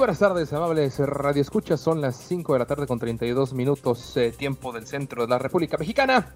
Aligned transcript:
Buenas 0.00 0.18
tardes, 0.18 0.50
amables 0.54 0.98
Radio 0.98 1.42
Escuchas. 1.42 1.78
Son 1.78 2.00
las 2.00 2.16
5 2.16 2.54
de 2.54 2.58
la 2.58 2.64
tarde 2.64 2.86
con 2.86 2.98
32 2.98 3.52
minutos, 3.52 4.16
eh, 4.16 4.32
tiempo 4.32 4.72
del 4.72 4.86
centro 4.86 5.24
de 5.24 5.28
la 5.28 5.38
República 5.38 5.76
Mexicana. 5.76 6.32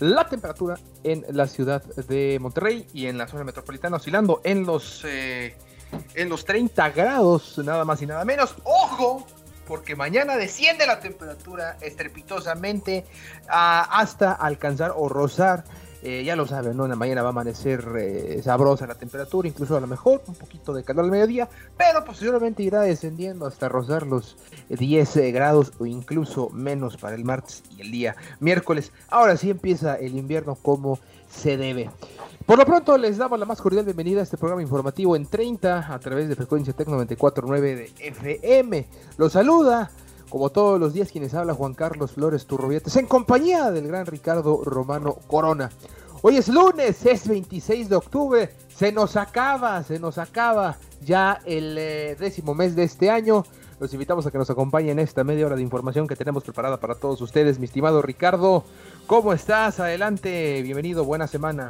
La 0.00 0.26
temperatura 0.26 0.78
en 1.02 1.22
la 1.28 1.46
ciudad 1.46 1.84
de 1.84 2.38
Monterrey 2.40 2.86
y 2.94 3.04
en 3.04 3.18
la 3.18 3.28
zona 3.28 3.44
metropolitana 3.44 3.98
oscilando 3.98 4.40
en 4.42 4.64
los, 4.64 5.04
eh, 5.04 5.54
en 6.14 6.30
los 6.30 6.46
30 6.46 6.88
grados, 6.92 7.58
nada 7.58 7.84
más 7.84 8.00
y 8.00 8.06
nada 8.06 8.24
menos. 8.24 8.54
¡Ojo! 8.64 9.26
Porque 9.68 9.94
mañana 9.94 10.38
desciende 10.38 10.86
la 10.86 11.00
temperatura 11.00 11.76
estrepitosamente 11.82 13.04
ah, 13.50 13.86
hasta 13.90 14.32
alcanzar 14.32 14.94
o 14.96 15.10
rozar 15.10 15.64
eh, 16.06 16.22
ya 16.22 16.36
lo 16.36 16.46
saben, 16.46 16.76
¿no? 16.76 16.84
En 16.84 16.90
la 16.90 16.96
mañana 16.96 17.22
va 17.22 17.28
a 17.28 17.30
amanecer 17.30 17.82
eh, 17.98 18.42
sabrosa 18.44 18.86
la 18.86 18.94
temperatura, 18.94 19.48
incluso 19.48 19.74
a 19.74 19.80
lo 19.80 19.86
mejor 19.86 20.20
un 20.26 20.34
poquito 20.34 20.74
de 20.74 20.84
calor 20.84 21.06
al 21.06 21.10
mediodía, 21.10 21.48
pero 21.78 22.04
posteriormente 22.04 22.62
irá 22.62 22.82
descendiendo 22.82 23.46
hasta 23.46 23.70
rozar 23.70 24.06
los 24.06 24.36
10 24.68 25.16
eh, 25.16 25.32
grados 25.32 25.72
o 25.78 25.86
incluso 25.86 26.50
menos 26.50 26.98
para 26.98 27.16
el 27.16 27.24
martes 27.24 27.62
y 27.74 27.80
el 27.80 27.90
día 27.90 28.16
miércoles. 28.38 28.92
Ahora 29.08 29.38
sí 29.38 29.48
empieza 29.48 29.94
el 29.94 30.14
invierno 30.18 30.56
como 30.56 30.98
se 31.30 31.56
debe. 31.56 31.90
Por 32.44 32.58
lo 32.58 32.66
pronto 32.66 32.98
les 32.98 33.16
damos 33.16 33.38
la 33.38 33.46
más 33.46 33.62
cordial 33.62 33.86
bienvenida 33.86 34.20
a 34.20 34.24
este 34.24 34.36
programa 34.36 34.60
informativo 34.60 35.16
en 35.16 35.24
30 35.24 35.94
a 35.94 35.98
través 36.00 36.28
de 36.28 36.36
frecuencia 36.36 36.74
Tec 36.74 36.86
94.9 36.86 37.60
de 37.60 37.92
FM. 37.98 38.86
Los 39.16 39.32
saluda 39.32 39.90
como 40.28 40.50
todos 40.50 40.80
los 40.80 40.92
días, 40.92 41.10
quienes 41.10 41.34
habla 41.34 41.54
Juan 41.54 41.74
Carlos 41.74 42.12
Flores 42.12 42.46
Turroviates, 42.46 42.96
en 42.96 43.06
compañía 43.06 43.70
del 43.70 43.88
gran 43.88 44.06
Ricardo 44.06 44.62
Romano 44.64 45.16
Corona. 45.26 45.70
Hoy 46.22 46.38
es 46.38 46.48
lunes, 46.48 47.04
es 47.04 47.28
26 47.28 47.88
de 47.88 47.96
octubre, 47.96 48.50
se 48.74 48.92
nos 48.92 49.16
acaba, 49.16 49.82
se 49.82 49.98
nos 49.98 50.18
acaba 50.18 50.78
ya 51.02 51.40
el 51.44 51.76
eh, 51.78 52.16
décimo 52.18 52.54
mes 52.54 52.74
de 52.74 52.84
este 52.84 53.10
año. 53.10 53.44
Los 53.78 53.92
invitamos 53.92 54.26
a 54.26 54.30
que 54.30 54.38
nos 54.38 54.48
acompañen 54.48 54.92
en 54.92 55.00
esta 55.00 55.22
media 55.24 55.44
hora 55.44 55.56
de 55.56 55.62
información 55.62 56.06
que 56.06 56.16
tenemos 56.16 56.42
preparada 56.42 56.78
para 56.78 56.94
todos 56.94 57.20
ustedes. 57.20 57.58
Mi 57.58 57.66
estimado 57.66 58.00
Ricardo, 58.00 58.64
¿cómo 59.06 59.34
estás? 59.34 59.80
Adelante, 59.80 60.62
bienvenido, 60.62 61.04
buena 61.04 61.26
semana. 61.26 61.68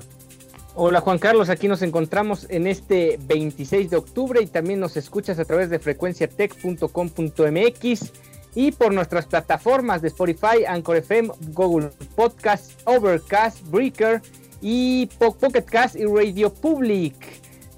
Hola 0.77 1.01
Juan 1.01 1.19
Carlos, 1.19 1.51
aquí 1.51 1.69
nos 1.69 1.83
encontramos 1.83 2.49
en 2.51 2.67
este 2.67 3.17
26 3.27 3.91
de 3.91 3.97
octubre 3.97 4.43
y 4.43 4.47
también 4.47 4.81
nos 4.81 4.97
escuchas 4.97 5.39
a 5.39 5.45
través 5.45 5.71
de 5.71 5.79
frecuenciatech.com.mx 5.79 8.13
y 8.55 8.73
por 8.73 8.93
nuestras 8.93 9.27
plataformas 9.27 10.03
de 10.03 10.09
Spotify, 10.09 10.65
Anchor 10.67 10.97
FM, 10.97 11.31
Google 11.53 11.91
Podcast, 12.15 12.73
Overcast, 12.85 13.63
Breaker 13.69 14.23
y 14.63 15.07
Pocket 15.19 15.65
Cast 15.65 15.97
y 15.97 16.05
Radio 16.05 16.53
Public. 16.53 17.15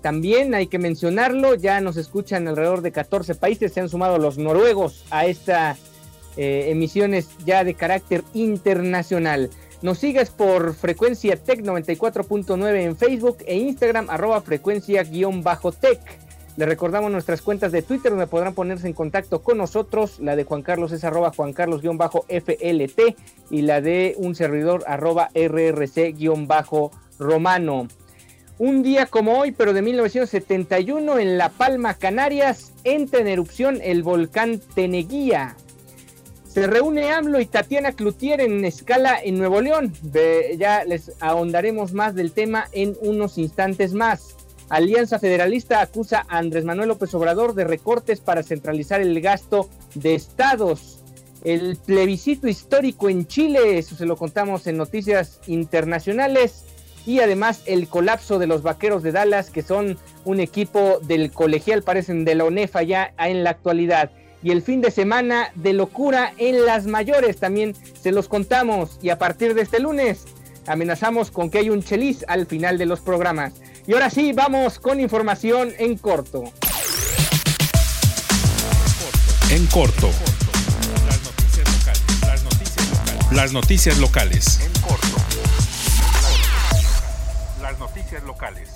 También 0.02 0.54
hay 0.54 0.68
que 0.68 0.78
mencionarlo, 0.78 1.54
ya 1.54 1.80
nos 1.80 1.96
escuchan 1.96 2.46
alrededor 2.46 2.82
de 2.82 2.92
14 2.92 3.34
países, 3.34 3.72
se 3.72 3.80
han 3.80 3.88
sumado 3.88 4.18
los 4.18 4.38
noruegos 4.38 5.04
a 5.10 5.26
estas 5.26 5.78
eh, 6.36 6.66
emisiones 6.70 7.28
ya 7.44 7.64
de 7.64 7.74
carácter 7.74 8.22
internacional. 8.34 9.50
Nos 9.82 9.98
sigues 9.98 10.30
por 10.30 10.74
frecuencia 10.74 11.36
Tech 11.36 11.60
94.9 11.60 12.80
en 12.82 12.96
Facebook 12.96 13.38
e 13.46 13.56
Instagram 13.56 14.08
arroba 14.08 14.40
frecuencia-tech. 14.40 16.25
Les 16.56 16.66
recordamos 16.66 17.10
nuestras 17.10 17.42
cuentas 17.42 17.70
de 17.70 17.82
Twitter 17.82 18.10
donde 18.12 18.26
podrán 18.26 18.54
ponerse 18.54 18.86
en 18.86 18.94
contacto 18.94 19.42
con 19.42 19.58
nosotros. 19.58 20.18
La 20.20 20.36
de 20.36 20.44
Juan 20.44 20.62
Carlos 20.62 20.90
es 20.92 21.04
arroba 21.04 21.30
Juan 21.36 21.52
Carlos-FLT 21.52 23.00
y 23.50 23.60
la 23.62 23.82
de 23.82 24.14
un 24.16 24.34
servidor 24.34 24.82
arroba 24.86 25.28
RRC-Romano. 25.34 26.28
Un 28.58 28.82
día 28.82 29.04
como 29.04 29.38
hoy, 29.38 29.52
pero 29.52 29.74
de 29.74 29.82
1971, 29.82 31.18
en 31.18 31.36
La 31.36 31.50
Palma, 31.50 31.92
Canarias, 31.92 32.72
entra 32.84 33.20
en 33.20 33.28
erupción 33.28 33.80
el 33.82 34.02
volcán 34.02 34.58
Teneguía. 34.74 35.56
Se 36.46 36.66
reúne 36.66 37.10
AMLO 37.10 37.38
y 37.38 37.44
Tatiana 37.44 37.92
Cloutier 37.92 38.40
en 38.40 38.64
escala 38.64 39.18
en 39.22 39.36
Nuevo 39.36 39.60
León. 39.60 39.92
ya 40.56 40.86
les 40.86 41.12
ahondaremos 41.20 41.92
más 41.92 42.14
del 42.14 42.32
tema 42.32 42.66
en 42.72 42.96
unos 43.02 43.36
instantes 43.36 43.92
más. 43.92 44.35
Alianza 44.68 45.18
Federalista 45.18 45.80
acusa 45.80 46.26
a 46.28 46.38
Andrés 46.38 46.64
Manuel 46.64 46.88
López 46.88 47.14
Obrador 47.14 47.54
de 47.54 47.64
recortes 47.64 48.20
para 48.20 48.42
centralizar 48.42 49.00
el 49.00 49.20
gasto 49.20 49.68
de 49.94 50.14
estados. 50.14 50.98
El 51.44 51.76
plebiscito 51.76 52.48
histórico 52.48 53.08
en 53.08 53.26
Chile, 53.26 53.78
eso 53.78 53.94
se 53.94 54.06
lo 54.06 54.16
contamos 54.16 54.66
en 54.66 54.76
noticias 54.76 55.38
internacionales. 55.46 56.64
Y 57.06 57.20
además 57.20 57.62
el 57.66 57.86
colapso 57.86 58.40
de 58.40 58.48
los 58.48 58.62
Vaqueros 58.62 59.04
de 59.04 59.12
Dallas, 59.12 59.50
que 59.50 59.62
son 59.62 59.96
un 60.24 60.40
equipo 60.40 60.98
del 61.02 61.30
colegial, 61.30 61.84
parecen 61.84 62.24
de 62.24 62.34
la 62.34 62.44
ONEFA 62.44 62.82
ya 62.82 63.14
en 63.18 63.44
la 63.44 63.50
actualidad. 63.50 64.10
Y 64.42 64.50
el 64.50 64.62
fin 64.62 64.80
de 64.80 64.90
semana 64.90 65.52
de 65.54 65.72
locura 65.72 66.32
en 66.38 66.66
las 66.66 66.86
mayores 66.86 67.36
también 67.36 67.74
se 68.00 68.10
los 68.10 68.26
contamos. 68.26 68.98
Y 69.00 69.10
a 69.10 69.18
partir 69.18 69.54
de 69.54 69.62
este 69.62 69.78
lunes 69.78 70.24
amenazamos 70.66 71.30
con 71.30 71.50
que 71.50 71.58
hay 71.58 71.70
un 71.70 71.84
chelis 71.84 72.24
al 72.26 72.46
final 72.46 72.76
de 72.78 72.86
los 72.86 73.00
programas. 73.00 73.54
Y 73.88 73.92
ahora 73.92 74.10
sí, 74.10 74.32
vamos 74.32 74.80
con 74.80 74.98
información 74.98 75.72
en 75.78 75.96
corto. 75.98 76.42
En 79.48 79.64
corto. 79.66 80.10
Las 81.06 81.22
noticias 81.22 81.68
locales. 81.72 82.20
Las 82.26 82.42
noticias 82.42 82.88
locales. 82.88 83.32
Las 83.32 83.52
noticias 83.52 83.98
locales. 83.98 84.60
En 84.60 84.82
corto. 84.82 85.06
Las 87.62 87.78
noticias 87.78 88.24
locales. 88.24 88.70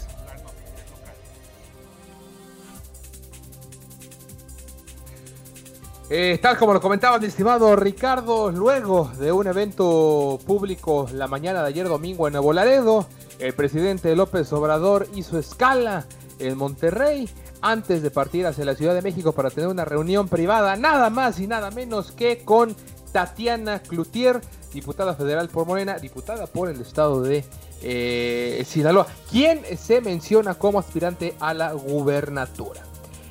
Eh, 6.08 6.38
tal 6.42 6.56
como 6.56 6.72
lo 6.72 6.80
comentaba 6.80 7.18
mi 7.18 7.26
estimado 7.26 7.74
Ricardo, 7.76 8.50
luego 8.50 9.10
de 9.18 9.30
un 9.30 9.46
evento 9.46 10.38
público 10.44 11.08
la 11.12 11.28
mañana 11.28 11.62
de 11.62 11.68
ayer 11.68 11.88
domingo 11.88 12.26
en 12.26 12.32
Nuevo 12.32 12.52
Laredo, 12.52 13.06
el 13.40 13.54
presidente 13.54 14.14
López 14.14 14.52
Obrador 14.52 15.08
hizo 15.14 15.38
escala 15.38 16.06
en 16.38 16.56
Monterrey 16.56 17.28
antes 17.62 18.02
de 18.02 18.10
partir 18.10 18.46
hacia 18.46 18.64
la 18.64 18.74
Ciudad 18.74 18.94
de 18.94 19.02
México 19.02 19.32
para 19.32 19.50
tener 19.50 19.68
una 19.68 19.84
reunión 19.84 20.28
privada, 20.28 20.76
nada 20.76 21.10
más 21.10 21.40
y 21.40 21.46
nada 21.46 21.70
menos 21.70 22.12
que 22.12 22.44
con 22.44 22.74
Tatiana 23.12 23.80
Cloutier, 23.80 24.40
diputada 24.72 25.14
federal 25.14 25.48
por 25.48 25.66
Morena, 25.66 25.98
diputada 25.98 26.46
por 26.46 26.68
el 26.68 26.80
estado 26.80 27.22
de 27.22 27.44
eh, 27.82 28.62
Sinaloa, 28.66 29.06
quien 29.30 29.62
se 29.76 30.00
menciona 30.00 30.54
como 30.54 30.78
aspirante 30.78 31.34
a 31.40 31.54
la 31.54 31.72
gubernatura. 31.72 32.82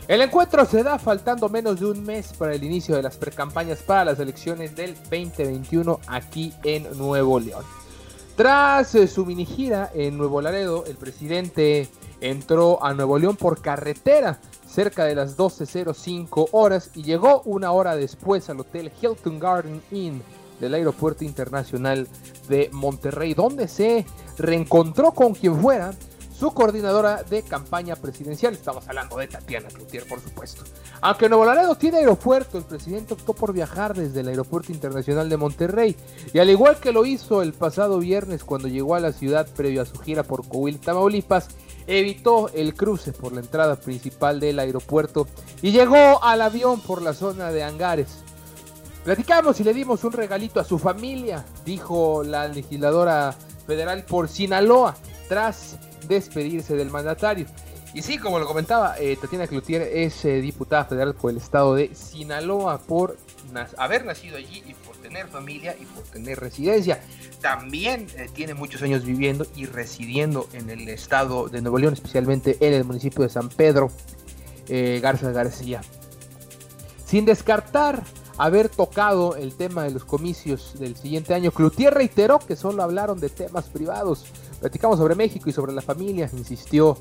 El 0.07 0.21
encuentro 0.23 0.65
se 0.65 0.81
da 0.81 0.97
faltando 0.97 1.49
menos 1.49 1.79
de 1.79 1.85
un 1.85 2.03
mes 2.03 2.33
para 2.33 2.55
el 2.55 2.63
inicio 2.63 2.95
de 2.95 3.03
las 3.03 3.15
precampañas 3.15 3.83
para 3.83 4.05
las 4.05 4.19
elecciones 4.19 4.75
del 4.75 4.95
2021 4.95 5.99
aquí 6.07 6.51
en 6.63 6.97
Nuevo 6.97 7.39
León. 7.39 7.78
Tras 8.39 8.95
eh, 8.95 9.05
su 9.09 9.25
mini 9.25 9.45
gira 9.45 9.91
en 9.93 10.17
Nuevo 10.17 10.39
Laredo, 10.39 10.85
el 10.85 10.95
presidente 10.95 11.89
entró 12.21 12.81
a 12.81 12.93
Nuevo 12.93 13.19
León 13.19 13.35
por 13.35 13.61
carretera 13.61 14.39
cerca 14.65 15.03
de 15.03 15.13
las 15.13 15.37
12.05 15.37 16.47
horas 16.53 16.89
y 16.95 17.03
llegó 17.03 17.41
una 17.43 17.73
hora 17.73 17.97
después 17.97 18.49
al 18.49 18.61
hotel 18.61 18.93
Hilton 19.01 19.39
Garden 19.39 19.81
Inn 19.91 20.23
del 20.61 20.73
Aeropuerto 20.73 21.25
Internacional 21.25 22.07
de 22.47 22.69
Monterrey, 22.71 23.33
donde 23.33 23.67
se 23.67 24.05
reencontró 24.37 25.11
con 25.11 25.33
quien 25.33 25.59
fuera 25.59 25.91
su 26.39 26.51
coordinadora 26.51 27.23
de 27.23 27.43
campaña 27.43 27.97
presidencial. 27.97 28.53
Estamos 28.53 28.87
hablando 28.87 29.17
de 29.17 29.27
Tatiana 29.27 29.67
Cloutier, 29.67 30.07
por 30.07 30.21
supuesto. 30.21 30.63
Aunque 31.01 31.27
Nuevo 31.27 31.43
Laredo 31.43 31.75
tiene 31.75 31.97
aeropuerto, 31.97 32.57
el 32.57 32.63
presidente 32.63 33.13
optó 33.13 33.33
por 33.33 33.51
viajar 33.51 33.93
desde 33.93 34.21
el 34.21 34.29
Aeropuerto 34.29 34.71
Internacional 34.71 35.27
de 35.27 35.35
Monterrey. 35.35 35.97
Y 36.33 36.39
al 36.39 36.49
igual 36.49 36.79
que 36.79 36.93
lo 36.93 37.05
hizo 37.05 37.41
el 37.41 37.51
pasado 37.51 37.99
viernes 37.99 38.45
cuando 38.45 38.69
llegó 38.69 38.95
a 38.95 39.01
la 39.01 39.11
ciudad 39.11 39.47
previo 39.53 39.81
a 39.81 39.85
su 39.85 39.97
gira 39.99 40.23
por 40.23 40.47
Coahuila, 40.47 40.79
Tamaulipas, 40.79 41.49
evitó 41.87 42.49
el 42.53 42.73
cruce 42.73 43.11
por 43.11 43.33
la 43.33 43.41
entrada 43.41 43.75
principal 43.75 44.39
del 44.39 44.59
aeropuerto 44.59 45.27
y 45.61 45.71
llegó 45.71 46.23
al 46.23 46.41
avión 46.41 46.79
por 46.79 47.01
la 47.01 47.13
zona 47.13 47.51
de 47.51 47.63
hangares. 47.63 48.23
Platicamos 49.03 49.59
y 49.59 49.65
le 49.65 49.73
dimos 49.73 50.05
un 50.05 50.13
regalito 50.13 50.61
a 50.61 50.63
su 50.63 50.79
familia, 50.79 51.43
dijo 51.65 52.23
la 52.23 52.47
legisladora 52.47 53.35
federal 53.65 54.05
por 54.05 54.29
Sinaloa, 54.29 54.95
tras 55.27 55.77
despedirse 56.09 56.75
del 56.75 56.89
mandatario. 56.89 57.45
Y 57.93 58.01
sí, 58.03 58.17
como 58.17 58.37
lo 58.37 58.45
comentaba, 58.45 58.95
eh, 58.99 59.17
Tatiana 59.19 59.47
Cloutier 59.47 59.81
es 59.81 60.23
eh, 60.25 60.41
diputada 60.41 60.85
federal 60.85 61.15
por 61.15 61.31
el 61.31 61.37
estado 61.37 61.73
de 61.75 61.95
Sinaloa 61.95 62.77
por 62.79 63.17
haber 63.77 64.05
nacido 64.05 64.37
allí 64.37 64.63
y 64.67 64.75
por 64.75 64.95
tener 64.97 65.27
familia 65.27 65.75
y 65.79 65.85
por 65.85 66.03
tener 66.03 66.39
residencia. 66.39 67.01
También 67.41 68.05
eh, 68.15 68.29
tiene 68.31 68.53
muchos 68.53 68.83
años 68.83 69.05
viviendo 69.05 69.47
y 69.55 69.65
residiendo 69.65 70.47
en 70.53 70.69
el 70.69 70.87
estado 70.89 71.49
de 71.49 71.61
Nuevo 71.61 71.79
León, 71.79 71.93
especialmente 71.93 72.57
en 72.59 72.73
el 72.73 72.83
municipio 72.83 73.23
de 73.23 73.29
San 73.29 73.49
Pedro 73.49 73.91
Garza 75.01 75.31
García. 75.31 75.81
Sin 77.03 77.25
descartar 77.25 78.03
haber 78.37 78.69
tocado 78.69 79.35
el 79.35 79.55
tema 79.55 79.83
de 79.83 79.89
los 79.89 80.05
comicios 80.05 80.79
del 80.79 80.95
siguiente 80.95 81.33
año, 81.33 81.49
Cloutier 81.51 81.91
reiteró 81.91 82.37
que 82.37 82.55
solo 82.55 82.83
hablaron 82.83 83.19
de 83.19 83.29
temas 83.29 83.65
privados 83.65 84.25
Platicamos 84.59 84.97
sobre 84.97 85.15
México 85.15 85.49
y 85.49 85.53
sobre 85.53 85.73
la 85.73 85.81
familia, 85.81 86.29
insistió 86.33 86.97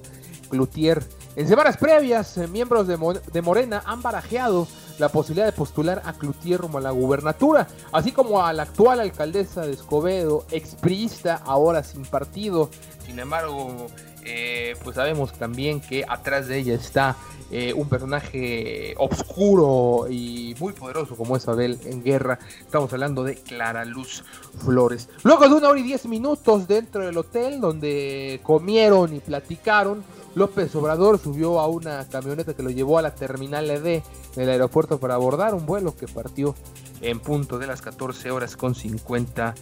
Cloutier. 0.48 1.02
En 1.36 1.46
semanas 1.46 1.76
previas, 1.76 2.36
eh, 2.38 2.46
miembros 2.48 2.86
de, 2.86 3.42
Morena 3.42 3.82
han 3.84 4.02
barajeado 4.02 4.66
la 4.98 5.08
posibilidad 5.08 5.46
de 5.46 5.52
postular 5.52 6.02
a 6.04 6.12
Cloutier 6.12 6.60
como 6.60 6.78
a 6.78 6.80
la 6.80 6.90
gubernatura, 6.90 7.68
así 7.92 8.12
como 8.12 8.44
a 8.44 8.52
la 8.52 8.64
actual 8.64 9.00
alcaldesa 9.00 9.62
de 9.62 9.72
Escobedo, 9.72 10.44
expriista, 10.50 11.36
ahora 11.44 11.82
sin 11.82 12.02
partido. 12.02 12.70
Sin 13.06 13.18
embargo, 13.18 13.86
eh, 14.24 14.74
pues 14.82 14.96
sabemos 14.96 15.32
también 15.32 15.80
que 15.80 16.04
atrás 16.08 16.48
de 16.48 16.58
ella 16.58 16.74
está 16.74 17.16
eh, 17.50 17.72
un 17.72 17.88
personaje 17.88 18.94
oscuro 18.98 20.06
y 20.10 20.54
muy 20.58 20.72
poderoso 20.72 21.16
como 21.16 21.36
es 21.36 21.48
Abel 21.48 21.78
en 21.84 22.02
guerra. 22.02 22.38
Estamos 22.60 22.92
hablando 22.92 23.24
de 23.24 23.36
Clara 23.36 23.84
Luz 23.84 24.24
Flores. 24.58 25.08
Luego 25.22 25.48
de 25.48 25.54
una 25.54 25.68
hora 25.68 25.80
y 25.80 25.82
diez 25.82 26.06
minutos 26.06 26.68
dentro 26.68 27.06
del 27.06 27.16
hotel 27.16 27.60
donde 27.60 28.40
comieron 28.42 29.14
y 29.14 29.20
platicaron, 29.20 30.04
López 30.34 30.74
Obrador 30.76 31.18
subió 31.18 31.58
a 31.58 31.68
una 31.68 32.06
camioneta 32.08 32.54
que 32.54 32.62
lo 32.62 32.70
llevó 32.70 32.98
a 32.98 33.02
la 33.02 33.14
terminal 33.14 33.70
ED 33.70 34.02
del 34.36 34.50
aeropuerto 34.50 34.98
para 34.98 35.14
abordar 35.14 35.54
un 35.54 35.66
vuelo 35.66 35.96
que 35.96 36.06
partió 36.06 36.54
en 37.00 37.20
punto 37.20 37.58
de 37.58 37.66
las 37.66 37.82
14 37.82 38.30
horas 38.30 38.56
con 38.56 38.74
50 38.74 39.54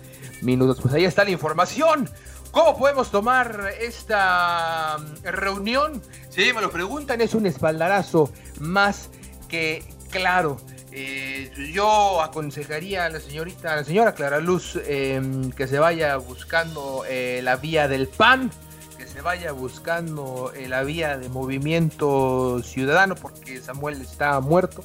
minutos. 0.42 0.80
Pues 0.80 0.94
ahí 0.94 1.04
está 1.04 1.24
la 1.24 1.30
información. 1.30 2.08
¿Cómo 2.50 2.78
podemos 2.78 3.10
tomar 3.10 3.70
esta 3.80 4.96
mm, 4.98 5.26
reunión? 5.26 6.02
Si 6.30 6.52
me 6.52 6.62
lo 6.62 6.70
preguntan, 6.70 7.20
es 7.20 7.34
un 7.34 7.46
espaldarazo 7.46 8.32
más 8.60 9.10
que 9.48 9.84
claro. 10.10 10.56
Eh, 10.90 11.50
yo 11.74 12.22
aconsejaría 12.22 13.04
a 13.04 13.10
la 13.10 13.20
señorita, 13.20 13.74
a 13.74 13.76
la 13.76 13.84
señora 13.84 14.14
Clara 14.14 14.40
Luz, 14.40 14.80
em, 14.86 15.50
que 15.52 15.66
se 15.66 15.78
vaya 15.78 16.16
buscando 16.16 17.04
eh, 17.06 17.40
la 17.42 17.56
vía 17.56 17.88
del 17.88 18.08
PAN, 18.08 18.50
que 18.96 19.06
se 19.06 19.20
vaya 19.20 19.52
buscando 19.52 20.50
eh, 20.56 20.68
la 20.68 20.82
vía 20.84 21.18
de 21.18 21.28
movimiento 21.28 22.62
ciudadano, 22.62 23.14
porque 23.14 23.60
Samuel 23.60 24.00
está 24.00 24.40
muerto. 24.40 24.82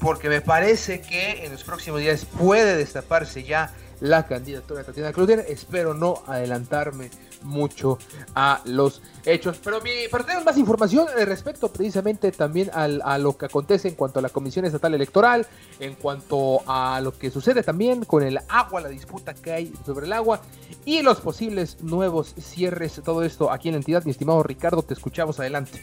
Porque 0.00 0.28
me 0.28 0.40
parece 0.40 1.00
que 1.00 1.44
en 1.44 1.52
los 1.52 1.64
próximos 1.64 2.00
días 2.00 2.24
puede 2.24 2.76
destaparse 2.76 3.42
ya 3.42 3.72
la 4.00 4.26
candidatura 4.26 4.80
de 4.80 4.86
Tatiana 4.86 5.12
Cloutier. 5.12 5.44
Espero 5.48 5.94
no 5.94 6.22
adelantarme 6.26 7.10
mucho 7.42 7.98
a 8.34 8.60
los 8.64 9.02
hechos. 9.24 9.58
Pero 9.62 9.80
mi, 9.80 9.90
para 10.10 10.24
tener 10.24 10.44
más 10.44 10.56
información 10.56 11.06
respecto 11.24 11.72
precisamente 11.72 12.32
también 12.32 12.70
a 12.72 13.18
lo 13.18 13.36
que 13.36 13.46
acontece 13.46 13.88
en 13.88 13.94
cuanto 13.94 14.18
a 14.18 14.22
la 14.22 14.28
Comisión 14.28 14.64
Estatal 14.64 14.94
Electoral, 14.94 15.46
en 15.80 15.94
cuanto 15.94 16.62
a 16.66 17.00
lo 17.00 17.16
que 17.16 17.30
sucede 17.30 17.62
también 17.62 18.04
con 18.04 18.22
el 18.22 18.38
agua, 18.48 18.80
la 18.80 18.88
disputa 18.88 19.34
que 19.34 19.52
hay 19.52 19.72
sobre 19.84 20.06
el 20.06 20.12
agua 20.12 20.40
y 20.84 21.02
los 21.02 21.20
posibles 21.20 21.80
nuevos 21.82 22.34
cierres, 22.40 23.00
todo 23.04 23.22
esto 23.22 23.50
aquí 23.50 23.68
en 23.68 23.74
la 23.74 23.78
entidad, 23.78 24.04
mi 24.04 24.10
estimado 24.10 24.42
Ricardo, 24.42 24.82
te 24.82 24.94
escuchamos 24.94 25.38
adelante. 25.40 25.80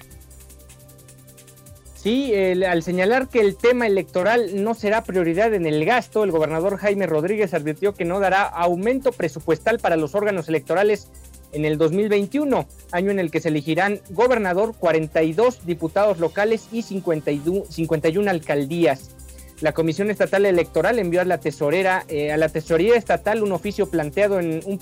Sí, 2.06 2.31
al 2.36 2.84
señalar 2.84 3.30
que 3.30 3.40
el 3.40 3.56
tema 3.56 3.88
electoral 3.88 4.63
no 4.63 4.75
será 4.75 5.04
prioridad 5.04 5.56
en 5.56 5.66
el 5.66 5.84
gasto, 5.86 6.24
el 6.24 6.30
gobernador 6.30 6.78
Jaime 6.78 7.07
Rodríguez 7.07 7.56
advirtió 7.56 7.96
que 7.96 8.06
no 8.06 8.19
dará 8.19 8.44
aumento 8.44 9.12
presupuestal 9.12 9.80
para 9.80 9.96
los 9.96 10.13
órganos 10.13 10.48
electorales 10.48 11.07
en 11.52 11.66
el 11.66 11.80
2021, 11.80 12.68
año 12.92 13.10
en 13.10 13.18
el 13.18 13.31
que 13.31 13.42
se 13.42 13.50
elegirán 13.50 14.02
gobernador, 14.12 14.75
42 14.78 15.66
diputados 15.66 16.19
locales 16.19 16.68
y 16.72 16.84
51 16.84 18.30
alcaldías. 18.30 19.15
La 19.62 19.72
Comisión 19.72 20.12
Estatal 20.12 20.46
Electoral 20.46 21.00
envió 21.00 21.22
a 21.22 21.25
la 21.25 21.40
tesorera, 21.40 22.04
eh, 22.10 22.31
a 22.31 22.38
la 22.38 22.50
tesorería 22.50 22.96
estatal 22.96 23.42
un 23.42 23.54
oficio 23.54 23.90
planteado 23.90 24.40
en 24.40 24.62
un 24.66 24.78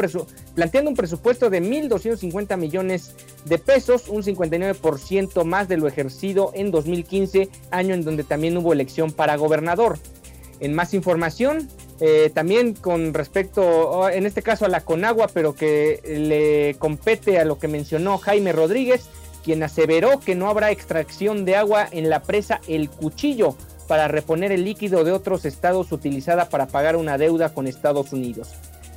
planteando 0.55 0.89
un 0.89 0.95
presupuesto 0.95 1.51
de 1.51 1.61
1.250 1.61 2.57
millones 2.57 3.13
de 3.45 3.59
pesos, 3.59 4.09
un 4.09 4.23
59% 4.23 5.43
más 5.43 5.67
de 5.67 5.77
lo 5.77 5.87
ejercido 5.87 6.51
en 6.55 6.71
2015, 6.71 7.49
año 7.69 7.93
en 7.93 8.03
donde 8.03 8.23
también 8.23 8.57
hubo 8.57 8.73
elección 8.73 9.11
para 9.11 9.35
gobernador. 9.35 9.99
En 10.59 10.73
más 10.73 10.95
información, 10.95 11.69
eh, 11.99 12.31
también 12.33 12.73
con 12.73 13.13
respecto, 13.13 13.61
oh, 13.61 14.09
en 14.09 14.25
este 14.25 14.41
caso 14.41 14.65
a 14.65 14.69
la 14.69 14.81
Conagua, 14.81 15.27
pero 15.31 15.53
que 15.53 16.01
le 16.03 16.79
compete 16.79 17.37
a 17.37 17.45
lo 17.45 17.59
que 17.59 17.67
mencionó 17.67 18.17
Jaime 18.17 18.51
Rodríguez, 18.53 19.07
quien 19.43 19.61
aseveró 19.61 20.19
que 20.19 20.33
no 20.33 20.49
habrá 20.49 20.71
extracción 20.71 21.45
de 21.45 21.57
agua 21.57 21.87
en 21.91 22.09
la 22.09 22.23
presa 22.23 22.59
El 22.67 22.89
Cuchillo 22.89 23.55
para 23.88 24.07
reponer 24.07 24.51
el 24.51 24.63
líquido 24.63 25.03
de 25.03 25.12
otros 25.12 25.45
estados 25.45 25.91
utilizada 25.91 26.50
para 26.50 26.68
pagar 26.68 26.95
una 26.95 27.18
deuda 27.18 27.53
con 27.53 27.68
Estados 27.68 28.13
Unidos. 28.13 28.53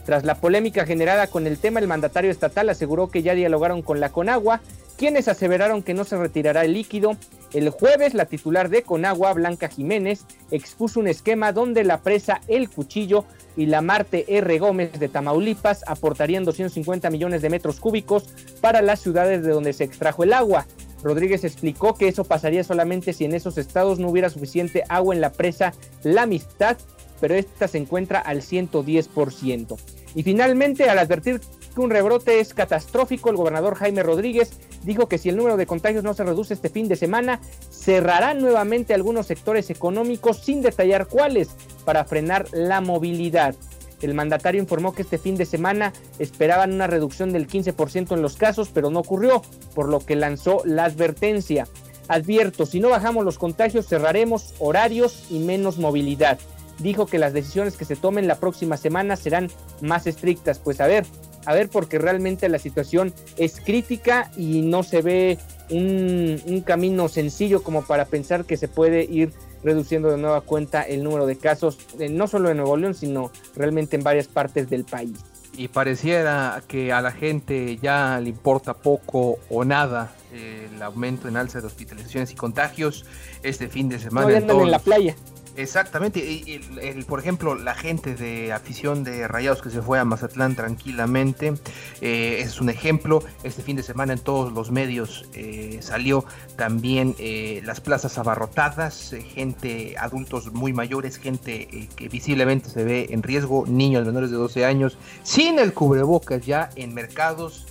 Tras 0.07 0.25
la 0.25 0.37
polémica 0.37 0.87
generada 0.87 1.27
con 1.27 1.49
el 1.49 1.59
tema, 1.59 1.81
el 1.81 1.89
mandatario 1.89 2.31
estatal 2.31 2.69
aseguró 2.69 3.09
que 3.09 3.23
ya 3.23 3.35
dialogaron 3.35 3.83
con 3.83 3.99
la 3.99 4.11
Conagua, 4.11 4.61
quienes 4.97 5.27
aseveraron 5.27 5.83
que 5.83 5.95
no 5.95 6.05
se 6.05 6.17
retirará 6.17 6.65
el 6.65 6.75
líquido. 6.75 7.17
El 7.53 7.71
jueves, 7.71 8.15
la 8.15 8.27
titular 8.27 8.69
de 8.69 8.83
Conagua, 8.83 9.33
Blanca 9.33 9.69
Jiménez, 9.69 10.25
expuso 10.53 11.01
un 11.01 11.09
esquema 11.09 11.53
donde 11.53 11.83
la 11.83 11.99
presa 11.99 12.41
El 12.47 12.71
Cuchillo 12.71 13.25
y 13.57 13.67
la 13.67 13.81
Marte 13.81 14.25
R. 14.29 14.59
Gómez 14.61 14.93
de 14.99 15.09
Tamaulipas 15.09 15.83
aportarían 15.89 16.45
250 16.45 17.11
millones 17.11 17.43
de 17.43 17.51
metros 17.51 17.81
cúbicos 17.81 18.29
para 18.61 18.83
las 18.83 19.01
ciudades 19.01 19.43
de 19.43 19.51
donde 19.51 19.73
se 19.73 19.83
extrajo 19.83 20.23
el 20.23 20.33
agua. 20.33 20.67
Rodríguez 21.03 21.45
explicó 21.45 21.95
que 21.95 22.09
eso 22.09 22.25
pasaría 22.25 22.65
solamente 22.65 23.13
si 23.13 23.25
en 23.25 23.35
esos 23.35 23.59
estados 23.59 23.99
no 23.99 24.09
hubiera 24.09 24.31
suficiente 24.31 24.85
agua 24.89 25.15
en 25.15 25.21
la 25.21 25.33
presa 25.33 25.73
La 26.03 26.23
Amistad, 26.23 26.77
pero 27.21 27.35
esta 27.35 27.69
se 27.69 27.79
encuentra 27.79 28.21
al 28.21 28.43
110%. 28.43 29.77
Y 30.15 30.23
finalmente, 30.23 30.89
al 30.89 30.99
advertir 30.99 31.41
que 31.75 31.81
un 31.81 31.91
rebrote 31.91 32.41
es 32.41 32.55
catastrófico, 32.55 33.31
el 33.31 33.37
gobernador 33.37 33.75
Jaime 33.75 34.03
Rodríguez 34.03 34.59
dijo 34.83 35.09
que 35.09 35.19
si 35.19 35.29
el 35.29 35.37
número 35.37 35.57
de 35.57 35.67
contagios 35.67 36.05
no 36.05 36.15
se 36.15 36.25
reduce 36.25 36.55
este 36.55 36.71
fin 36.71 36.89
de 36.89 36.97
semana, 36.97 37.41
cerrará 37.71 38.35
nuevamente 38.35 38.95
algunos 38.95 39.27
sectores 39.27 39.69
económicos 39.71 40.43
sin 40.43 40.63
detallar 40.63 41.07
cuáles 41.07 41.49
para 41.85 42.05
frenar 42.05 42.47
la 42.53 42.81
movilidad. 42.81 43.55
El 44.03 44.15
mandatario 44.15 44.61
informó 44.61 44.95
que 44.95 45.03
este 45.03 45.19
fin 45.19 45.37
de 45.37 45.47
semana 45.47 45.93
esperaban 46.19 46.73
una 46.73 46.87
reducción 46.87 47.33
del 47.33 47.49
15% 47.49 48.13
en 48.13 48.23
los 48.23 48.37
casos, 48.37 48.71
pero 48.73 48.91
no 48.91 49.01
ocurrió, 49.01 49.43
por 49.75 49.89
lo 49.89 50.01
que 50.01 50.17
lanzó 50.17 50.63
la 50.65 50.85
advertencia. 50.85 51.67
Advierto, 52.09 52.67
si 52.67 52.81
no 52.81 52.91
bajamos 52.91 53.25
los 53.25 53.39
contagios, 53.39 53.89
cerraremos 53.89 54.55
horarios 54.59 55.25
y 55.31 55.39
menos 55.39 55.79
movilidad. 55.79 56.39
Dijo 56.79 57.07
que 57.07 57.19
las 57.19 57.33
decisiones 57.33 57.77
que 57.77 57.87
se 57.87 57.97
tomen 57.97 58.29
la 58.29 58.39
próxima 58.39 58.77
semana 58.77 59.17
serán 59.17 59.51
más 59.81 60.07
estrictas. 60.07 60.59
Pues 60.59 60.81
a 60.81 60.87
ver, 60.87 61.07
a 61.47 61.55
ver, 61.55 61.69
porque 61.69 61.99
realmente 61.99 62.49
la 62.49 62.59
situación 62.59 63.15
es 63.39 63.61
crítica 63.61 64.31
y 64.37 64.61
no 64.61 64.83
se 64.83 65.01
ve 65.01 65.39
un, 65.71 66.41
un 66.47 66.61
camino 66.61 67.09
sencillo 67.09 67.63
como 67.63 67.83
para 67.83 68.05
pensar 68.05 68.45
que 68.45 68.57
se 68.57 68.69
puede 68.69 69.05
ir 69.05 69.33
reduciendo 69.67 70.11
de 70.11 70.17
nueva 70.17 70.41
cuenta 70.43 70.83
el 70.83 71.03
número 71.03 71.27
de 71.27 71.37
casos, 71.37 71.77
eh, 71.99 72.09
no 72.09 72.29
solo 72.29 72.51
en 72.51 72.57
Nuevo 72.57 72.77
León, 72.77 72.95
sino 72.95 73.33
realmente 73.57 73.97
en 73.97 74.05
varias 74.05 74.29
partes 74.29 74.71
del 74.71 74.85
país. 74.85 75.19
Y 75.59 75.69
pareciera 75.69 76.63
que 76.69 76.93
a 76.93 77.01
la 77.01 77.11
gente 77.11 77.77
ya 77.79 78.21
le 78.21 78.29
importa 78.29 78.75
poco 78.75 79.39
o 79.51 79.65
nada 79.65 80.15
eh, 80.33 80.69
el 80.73 80.83
aumento 80.83 81.29
en 81.29 81.37
alza 81.37 81.61
de 81.61 81.67
hospitalizaciones 81.67 82.31
y 82.31 82.35
contagios 82.37 83.05
este 83.43 83.69
fin 83.69 83.89
de 83.89 83.99
semana. 83.99 84.29
No, 84.29 84.37
en, 84.37 84.51
en 84.51 84.71
la 84.71 84.79
playa. 84.79 85.17
Exactamente, 85.57 86.61
el, 86.83 87.05
por 87.07 87.19
ejemplo, 87.19 87.55
la 87.55 87.75
gente 87.75 88.15
de 88.15 88.53
afición 88.53 89.05
de 89.05 89.27
Rayados 89.27 89.63
que 89.63 89.71
se 89.71 89.81
fue 89.81 89.99
a 89.99 90.05
Mazatlán 90.05 90.55
tranquilamente, 90.55 91.55
eh, 92.03 92.39
es 92.41 92.61
un 92.61 92.69
ejemplo. 92.69 93.23
Este 93.43 93.63
fin 93.63 93.77
de 93.77 93.83
semana 93.83 94.13
en 94.13 94.19
todos 94.19 94.53
los 94.53 94.71
medios 94.71 95.25
eh, 95.33 95.79
salió 95.81 96.27
también 96.57 97.15
eh, 97.19 97.63
las 97.65 97.81
plazas 97.81 98.19
abarrotadas, 98.19 99.15
gente, 99.35 99.97
adultos 99.99 100.53
muy 100.53 100.75
mayores, 100.75 101.17
gente 101.17 101.89
que 101.97 102.09
visiblemente 102.11 102.69
se 102.69 102.85
ve 102.85 103.07
en 103.11 103.23
riesgo, 103.23 103.65
niños 103.67 104.07
menores 104.07 104.31
de 104.31 104.37
12 104.37 104.67
años, 104.67 104.99
sin 105.23 105.59
el 105.59 105.73
cubrebocas 105.73 106.45
ya 106.45 106.69
en 106.77 106.93
mercados 106.93 107.67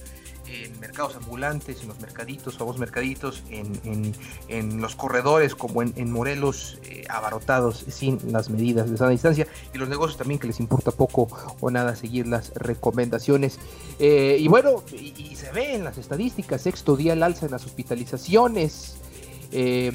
en 0.47 0.79
mercados 0.79 1.15
ambulantes, 1.15 1.81
en 1.81 1.87
los 1.87 1.99
mercaditos, 1.99 2.57
famosos 2.57 2.79
mercaditos, 2.79 3.43
en, 3.49 4.13
en, 4.47 4.81
los 4.81 4.95
corredores 4.95 5.55
como 5.55 5.81
en, 5.81 6.11
Morelos, 6.11 6.79
eh, 6.83 7.03
abarrotados 7.09 7.85
sin 7.89 8.19
las 8.31 8.49
medidas 8.49 8.89
de 8.89 8.97
sana 8.97 9.11
distancia, 9.11 9.47
y 9.73 9.77
los 9.77 9.89
negocios 9.89 10.17
también 10.17 10.39
que 10.39 10.47
les 10.47 10.59
importa 10.59 10.91
poco 10.91 11.27
o 11.59 11.71
nada 11.71 11.95
seguir 11.95 12.27
las 12.27 12.53
recomendaciones. 12.55 13.59
Eh, 13.99 14.37
y 14.39 14.47
bueno, 14.47 14.83
y, 14.91 15.35
se 15.35 15.51
ve 15.51 15.75
en 15.75 15.83
las 15.83 15.97
estadísticas, 15.97 16.61
sexto 16.61 16.95
día 16.95 17.13
el 17.13 17.23
alza 17.23 17.45
en 17.45 17.51
las 17.51 17.65
hospitalizaciones. 17.65 18.97
Eh, 19.51 19.91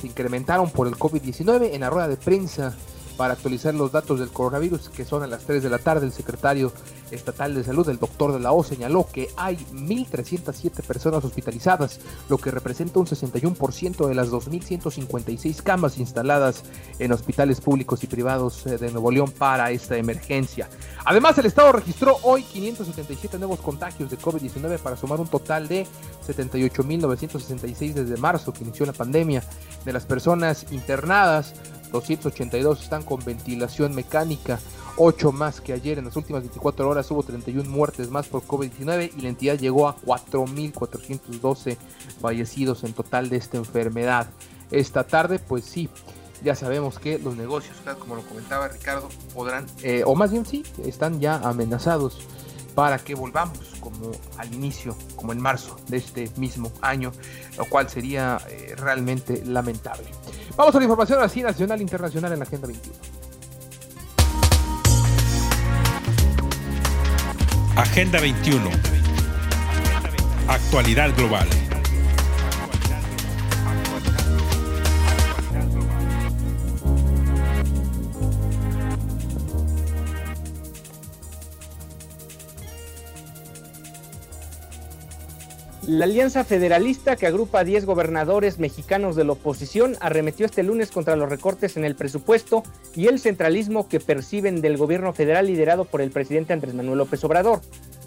se 0.00 0.06
incrementaron 0.06 0.70
por 0.70 0.88
el 0.88 0.94
COVID-19 0.94 1.70
en 1.72 1.80
la 1.82 1.90
rueda 1.90 2.08
de 2.08 2.16
prensa 2.16 2.74
para 3.16 3.34
actualizar 3.34 3.74
los 3.74 3.92
datos 3.92 4.20
del 4.20 4.30
coronavirus, 4.30 4.88
que 4.88 5.04
son 5.04 5.22
a 5.22 5.26
las 5.26 5.44
3 5.44 5.62
de 5.62 5.70
la 5.70 5.78
tarde. 5.78 6.06
El 6.06 6.12
secretario 6.12 6.72
estatal 7.10 7.54
de 7.54 7.64
salud, 7.64 7.88
el 7.88 7.98
doctor 7.98 8.32
de 8.32 8.40
la 8.40 8.52
O, 8.52 8.64
señaló 8.64 9.06
que 9.10 9.28
hay 9.36 9.56
1.307 9.72 10.82
personas 10.82 11.24
hospitalizadas, 11.24 12.00
lo 12.28 12.38
que 12.38 12.50
representa 12.50 12.98
un 12.98 13.06
61% 13.06 14.08
de 14.08 14.14
las 14.14 14.30
2.156 14.30 15.62
camas 15.62 15.98
instaladas 15.98 16.62
en 16.98 17.12
hospitales 17.12 17.60
públicos 17.60 18.02
y 18.04 18.06
privados 18.06 18.66
eh, 18.66 18.78
de 18.78 18.90
Nuevo 18.90 19.10
León 19.10 19.30
para 19.30 19.70
esta 19.70 19.96
emergencia. 19.96 20.68
Además, 21.04 21.36
el 21.38 21.46
estado 21.46 21.72
registró 21.72 22.18
hoy 22.22 22.42
577 22.42 23.38
nuevos 23.38 23.60
contagios 23.60 24.10
de 24.10 24.18
COVID-19 24.18 24.78
para 24.78 24.96
sumar 24.96 25.20
un 25.20 25.28
total 25.28 25.68
de 25.68 25.86
78.966 26.26 27.92
desde 27.92 28.16
marzo 28.16 28.52
que 28.52 28.64
inició 28.64 28.86
la 28.86 28.92
pandemia. 28.92 29.42
De 29.84 29.92
las 29.92 30.06
personas 30.06 30.66
internadas, 30.70 31.54
282 31.94 32.82
están 32.82 33.02
con 33.04 33.24
ventilación 33.24 33.94
mecánica, 33.94 34.58
8 34.96 35.30
más 35.30 35.60
que 35.60 35.72
ayer. 35.72 35.98
En 35.98 36.06
las 36.06 36.16
últimas 36.16 36.42
24 36.42 36.88
horas 36.88 37.08
hubo 37.10 37.22
31 37.22 37.70
muertes 37.70 38.10
más 38.10 38.26
por 38.26 38.42
COVID-19 38.42 39.12
y 39.16 39.20
la 39.22 39.28
entidad 39.28 39.58
llegó 39.58 39.86
a 39.86 39.96
4.412 39.96 41.76
fallecidos 42.20 42.82
en 42.82 42.94
total 42.94 43.28
de 43.28 43.36
esta 43.36 43.58
enfermedad. 43.58 44.26
Esta 44.72 45.06
tarde, 45.06 45.38
pues 45.38 45.64
sí, 45.64 45.88
ya 46.42 46.56
sabemos 46.56 46.98
que 46.98 47.18
los 47.20 47.36
negocios, 47.36 47.76
como 48.00 48.16
lo 48.16 48.22
comentaba 48.22 48.66
Ricardo, 48.66 49.08
podrán, 49.32 49.66
eh, 49.82 50.02
o 50.04 50.16
más 50.16 50.32
bien 50.32 50.44
sí, 50.44 50.64
están 50.84 51.20
ya 51.20 51.36
amenazados 51.36 52.18
para 52.74 52.98
que 52.98 53.14
volvamos 53.14 53.58
como 53.80 54.10
al 54.38 54.52
inicio, 54.52 54.96
como 55.16 55.32
en 55.32 55.40
marzo 55.40 55.76
de 55.88 55.98
este 55.98 56.30
mismo 56.36 56.72
año, 56.80 57.12
lo 57.56 57.64
cual 57.66 57.88
sería 57.88 58.38
eh, 58.48 58.74
realmente 58.76 59.42
lamentable. 59.44 60.06
Vamos 60.56 60.74
a 60.74 60.78
la 60.78 60.84
información 60.84 61.22
así 61.22 61.42
nacional 61.42 61.78
e 61.80 61.82
internacional 61.82 62.32
en 62.32 62.38
la 62.38 62.44
Agenda 62.44 62.66
21. 62.66 62.96
Agenda 67.76 68.20
21. 68.20 68.70
Actualidad 70.48 71.14
global. 71.16 71.48
La 85.86 86.06
Alianza 86.06 86.44
Federalista, 86.44 87.14
que 87.14 87.26
agrupa 87.26 87.60
a 87.60 87.64
10 87.64 87.84
gobernadores 87.84 88.58
mexicanos 88.58 89.16
de 89.16 89.24
la 89.24 89.32
oposición, 89.32 89.98
arremetió 90.00 90.46
este 90.46 90.62
lunes 90.62 90.90
contra 90.90 91.14
los 91.14 91.28
recortes 91.28 91.76
en 91.76 91.84
el 91.84 91.94
presupuesto 91.94 92.62
y 92.96 93.08
el 93.08 93.18
centralismo 93.18 93.86
que 93.86 94.00
perciben 94.00 94.62
del 94.62 94.78
gobierno 94.78 95.12
federal 95.12 95.46
liderado 95.46 95.84
por 95.84 96.00
el 96.00 96.10
presidente 96.10 96.54
Andrés 96.54 96.72
Manuel 96.72 96.98
López 96.98 97.22
Obrador. 97.24 97.60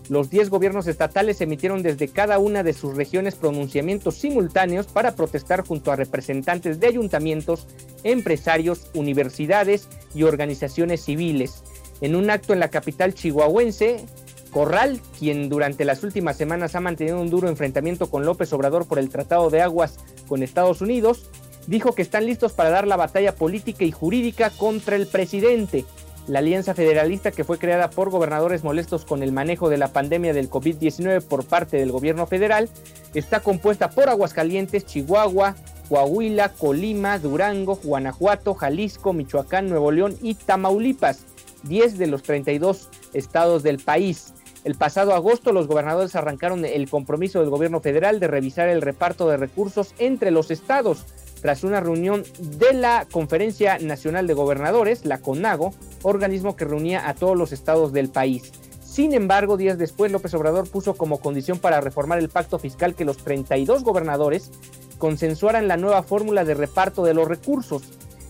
Los 0.10 0.32
10 0.32 0.50
gobiernos 0.50 0.88
estatales 0.88 1.40
emitieron 1.40 1.84
desde 1.84 2.08
cada 2.08 2.40
una 2.40 2.64
de 2.64 2.74
sus 2.74 2.96
regiones 2.98 3.36
pronunciamientos 3.36 4.16
simultáneos 4.16 4.88
para 4.88 5.16
protestar 5.16 5.64
junto 5.64 5.92
a 5.92 5.96
representantes 5.96 6.80
de 6.80 6.88
ayuntamientos, 6.88 7.68
empresarios, 8.04 8.90
universidades 8.96 9.88
y 10.16 10.24
organizaciones 10.24 11.04
civiles. 11.04 11.64
En 12.02 12.16
un 12.16 12.32
acto 12.32 12.54
en 12.54 12.60
la 12.60 12.70
capital 12.70 13.14
chihuahuense, 13.14 14.04
Corral, 14.52 15.02
quien 15.18 15.50
durante 15.50 15.86
las 15.86 16.04
últimas 16.04 16.38
semanas 16.38 16.76
ha 16.76 16.80
mantenido 16.80 17.22
un 17.22 17.30
duro 17.30 17.50
enfrentamiento 17.50 18.10
con 18.10 18.26
López 18.26 18.52
Obrador 18.54 18.88
por 18.88 19.00
el 19.00 19.10
Tratado 19.10 19.50
de 19.50 19.62
Aguas 19.62 20.00
con 20.28 20.44
Estados 20.44 20.82
Unidos, 20.82 21.30
dijo 21.68 21.94
que 21.94 22.02
están 22.02 22.26
listos 22.26 22.54
para 22.54 22.70
dar 22.70 22.88
la 22.88 22.96
batalla 22.96 23.36
política 23.36 23.84
y 23.84 23.92
jurídica 23.92 24.50
contra 24.50 24.96
el 24.96 25.08
presidente. 25.08 25.86
La 26.28 26.40
Alianza 26.40 26.74
Federalista, 26.74 27.32
que 27.32 27.46
fue 27.46 27.58
creada 27.58 27.90
por 27.90 28.10
gobernadores 28.10 28.64
molestos 28.64 29.06
con 29.06 29.24
el 29.24 29.32
manejo 29.32 29.70
de 29.70 29.78
la 29.78 29.94
pandemia 29.94 30.34
del 30.34 30.50
COVID-19 30.50 31.22
por 31.22 31.46
parte 31.46 31.78
del 31.78 31.92
gobierno 31.92 32.26
federal, 32.28 32.70
está 33.14 33.40
compuesta 33.40 33.90
por 33.90 34.10
Aguascalientes, 34.10 34.86
Chihuahua, 34.86 35.56
Coahuila, 35.88 36.50
Colima, 36.50 37.18
Durango, 37.18 37.80
Guanajuato, 37.82 38.56
Jalisco, 38.56 39.14
Michoacán, 39.14 39.70
Nuevo 39.70 39.92
León 39.92 40.18
y 40.22 40.36
Tamaulipas, 40.36 41.22
10 41.64 41.98
de 41.98 42.08
los 42.08 42.24
32 42.24 42.90
estados 43.14 43.64
del 43.64 43.80
país. 43.80 44.34
El 44.64 44.76
pasado 44.76 45.14
agosto 45.14 45.52
los 45.52 45.68
gobernadores 45.68 46.16
arrancaron 46.16 46.66
el 46.66 46.90
compromiso 46.90 47.40
del 47.40 47.50
gobierno 47.50 47.80
federal 47.80 48.20
de 48.20 48.28
revisar 48.28 48.68
el 48.70 48.82
reparto 48.82 49.30
de 49.30 49.38
recursos 49.38 49.94
entre 49.98 50.32
los 50.32 50.52
estados 50.52 51.06
tras 51.42 51.64
una 51.64 51.80
reunión 51.80 52.24
de 52.40 52.74
la 52.74 53.08
Conferencia 53.12 53.78
Nacional 53.78 54.28
de 54.28 54.34
Gobernadores, 54.34 55.06
la 55.06 55.20
CONAGO, 55.20 55.74
organismo 56.04 56.56
que 56.56 56.66
reunía 56.66 57.08
a 57.08 57.14
todos 57.14 57.38
los 57.38 57.52
estados 57.52 57.94
del 57.94 58.10
país. 58.10 58.52
Sin 58.84 59.14
embargo, 59.14 59.58
días 59.58 59.78
después 59.78 60.12
López 60.12 60.34
Obrador 60.34 60.68
puso 60.70 60.96
como 60.96 61.20
condición 61.20 61.60
para 61.60 61.82
reformar 61.82 62.18
el 62.18 62.30
pacto 62.30 62.58
fiscal 62.58 62.96
que 62.96 63.06
los 63.06 63.18
32 63.18 63.84
gobernadores 63.84 64.50
consensuaran 64.98 65.68
la 65.68 65.78
nueva 65.78 66.02
fórmula 66.02 66.44
de 66.44 66.56
reparto 66.56 67.04
de 67.04 67.14
los 67.14 67.28
recursos 67.28 67.84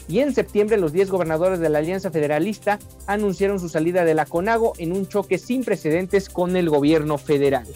y 0.07 0.19
en 0.19 0.33
septiembre 0.33 0.77
los 0.77 0.93
10 0.93 1.09
gobernadores 1.09 1.59
de 1.59 1.69
la 1.69 1.79
Alianza 1.79 2.11
Federalista 2.11 2.79
anunciaron 3.07 3.59
su 3.59 3.69
salida 3.69 4.05
de 4.05 4.13
la 4.13 4.25
CONAGO 4.25 4.73
en 4.77 4.93
un 4.93 5.07
choque 5.07 5.37
sin 5.37 5.63
precedentes 5.63 6.29
con 6.29 6.55
el 6.55 6.69
gobierno 6.69 7.17
federal. 7.17 7.67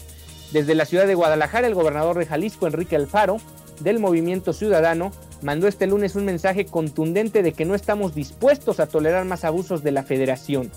Desde 0.52 0.74
la 0.74 0.84
ciudad 0.84 1.06
de 1.06 1.14
Guadalajara, 1.14 1.66
el 1.66 1.74
gobernador 1.74 2.18
de 2.18 2.26
Jalisco, 2.26 2.66
Enrique 2.66 2.96
Alfaro, 2.96 3.38
del 3.80 3.98
Movimiento 3.98 4.52
Ciudadano, 4.52 5.12
mandó 5.42 5.66
este 5.66 5.86
lunes 5.86 6.14
un 6.14 6.24
mensaje 6.24 6.66
contundente 6.66 7.42
de 7.42 7.52
que 7.52 7.64
no 7.64 7.74
estamos 7.74 8.14
dispuestos 8.14 8.80
a 8.80 8.86
tolerar 8.86 9.24
más 9.24 9.44
abusos 9.44 9.82
de 9.82 9.92
la 9.92 10.02
federación. 10.02 10.70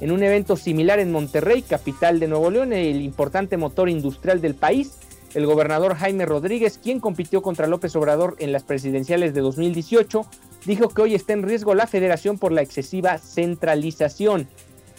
En 0.00 0.12
un 0.12 0.22
evento 0.22 0.56
similar 0.56 0.98
en 0.98 1.12
Monterrey, 1.12 1.62
capital 1.62 2.20
de 2.20 2.28
Nuevo 2.28 2.50
León, 2.50 2.72
el 2.72 3.00
importante 3.02 3.56
motor 3.56 3.88
industrial 3.88 4.40
del 4.40 4.54
país, 4.54 4.92
el 5.34 5.46
gobernador 5.46 5.94
Jaime 5.94 6.24
Rodríguez, 6.24 6.78
quien 6.82 7.00
compitió 7.00 7.42
contra 7.42 7.66
López 7.66 7.94
Obrador 7.96 8.36
en 8.38 8.52
las 8.52 8.64
presidenciales 8.64 9.34
de 9.34 9.40
2018, 9.40 10.24
dijo 10.64 10.88
que 10.88 11.02
hoy 11.02 11.14
está 11.14 11.32
en 11.32 11.42
riesgo 11.42 11.74
la 11.74 11.86
federación 11.86 12.38
por 12.38 12.52
la 12.52 12.62
excesiva 12.62 13.18
centralización. 13.18 14.48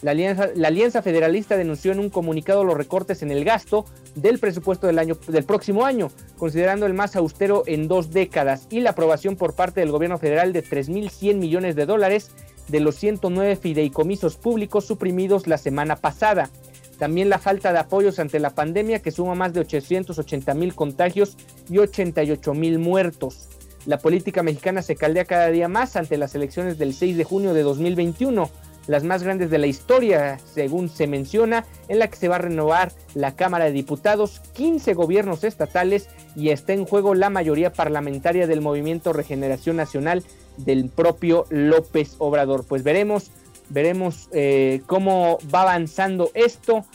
La 0.02 0.12
alianza, 0.12 1.02
Federalista 1.02 1.58
denunció 1.58 1.92
en 1.92 2.00
un 2.00 2.10
comunicado 2.10 2.64
los 2.64 2.78
recortes 2.78 3.22
en 3.22 3.32
el 3.32 3.44
gasto 3.44 3.86
del 4.16 4.40
presupuesto 4.40 4.88
del, 4.88 4.98
año, 4.98 5.18
del 5.28 5.44
próximo 5.44 5.86
año, 5.86 6.10
considerando 6.38 6.86
el 6.86 6.94
más 6.94 7.18
austero 7.18 7.64
en 7.66 7.90
dos 7.90 8.12
décadas, 8.12 8.68
y 8.70 8.80
la 8.80 8.92
aprobación 8.92 9.36
por 9.36 9.56
parte 9.56 9.82
del 9.82 9.92
gobierno 9.92 10.18
federal 10.18 10.54
de 10.54 10.64
3.100 10.64 11.36
millones 11.36 11.76
de 11.76 11.86
dólares 11.86 12.32
de 12.70 12.80
los 12.80 12.96
109 12.96 13.58
fideicomisos 13.58 14.38
públicos 14.38 14.86
suprimidos 14.86 15.48
la 15.48 15.58
semana 15.58 15.98
pasada. 15.98 16.50
También 16.98 17.30
la 17.30 17.40
falta 17.40 17.74
de 17.74 17.80
apoyos 17.80 18.20
ante 18.20 18.40
la 18.40 18.52
pandemia 18.52 19.02
que 19.02 19.12
suma 19.12 19.36
más 19.36 19.54
de 19.54 19.62
880 19.62 20.54
mil 20.54 20.76
contagios 20.76 21.36
y 21.70 21.78
88 21.78 22.54
mil 22.54 22.80
muertos. 22.80 23.50
La 23.90 23.98
política 23.98 24.44
mexicana 24.44 24.84
se 24.84 24.96
caldea 24.96 25.26
cada 25.26 25.50
día 25.50 25.68
más 25.68 25.96
ante 25.96 26.16
las 26.18 26.36
elecciones 26.36 26.78
del 26.78 26.94
6 26.94 27.18
de 27.18 27.24
junio 27.24 27.56
de 27.56 27.64
2021, 27.64 28.48
las 28.86 29.04
más 29.04 29.24
grandes 29.24 29.50
de 29.50 29.58
la 29.58 29.66
historia, 29.66 30.38
según 30.54 30.90
se 30.90 31.08
menciona, 31.08 31.66
en 31.88 31.98
la 31.98 32.08
que 32.08 32.16
se 32.16 32.28
va 32.28 32.36
a 32.36 32.38
renovar 32.38 32.92
la 33.16 33.36
Cámara 33.36 33.66
de 33.66 33.72
Diputados, 33.72 34.42
15 34.54 34.94
gobiernos 34.94 35.44
estatales 35.44 36.08
y 36.36 36.50
está 36.50 36.74
en 36.74 36.86
juego 36.86 37.16
la 37.16 37.32
mayoría 37.32 37.74
parlamentaria 37.74 38.46
del 38.46 38.62
Movimiento 38.62 39.12
Regeneración 39.12 39.78
Nacional 39.78 40.24
del 40.58 40.90
propio 40.90 41.46
López 41.50 42.14
Obrador. 42.20 42.66
Pues 42.68 42.84
veremos 42.84 43.32
Veremos 43.70 44.30
eh, 44.34 44.82
cómo 44.88 45.38
va 45.54 45.62
avanzando 45.62 46.32
esto 46.34 46.86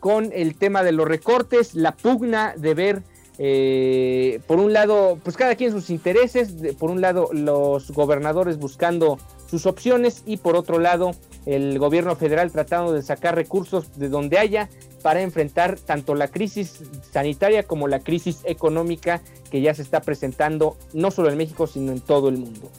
con 0.00 0.30
el 0.32 0.56
tema 0.56 0.82
de 0.82 0.92
los 0.92 1.06
recortes, 1.06 1.74
la 1.74 1.92
pugna 1.92 2.54
de 2.56 2.74
ver, 2.74 3.02
eh, 3.38 4.40
por 4.46 4.58
un 4.58 4.72
lado, 4.72 5.18
pues 5.22 5.36
cada 5.36 5.56
quien 5.56 5.72
sus 5.72 5.90
intereses, 5.90 6.54
por 6.78 6.90
un 6.90 7.00
lado 7.00 7.28
los 7.32 7.90
gobernadores 7.90 8.58
buscando 8.58 9.18
sus 9.48 9.66
opciones 9.66 10.22
y 10.24 10.36
por 10.36 10.56
otro 10.56 10.78
lado 10.78 11.12
el 11.46 11.78
gobierno 11.78 12.16
federal 12.16 12.50
tratando 12.50 12.92
de 12.92 13.02
sacar 13.02 13.34
recursos 13.34 13.98
de 13.98 14.08
donde 14.08 14.38
haya 14.38 14.68
para 15.02 15.20
enfrentar 15.20 15.78
tanto 15.78 16.14
la 16.14 16.28
crisis 16.28 16.80
sanitaria 17.12 17.64
como 17.64 17.86
la 17.88 18.00
crisis 18.00 18.40
económica 18.44 19.20
que 19.50 19.60
ya 19.60 19.74
se 19.74 19.82
está 19.82 20.00
presentando 20.00 20.76
no 20.94 21.10
solo 21.10 21.30
en 21.30 21.36
México 21.36 21.66
sino 21.66 21.92
en 21.92 22.00
todo 22.00 22.28
el 22.28 22.38
mundo. 22.38 22.70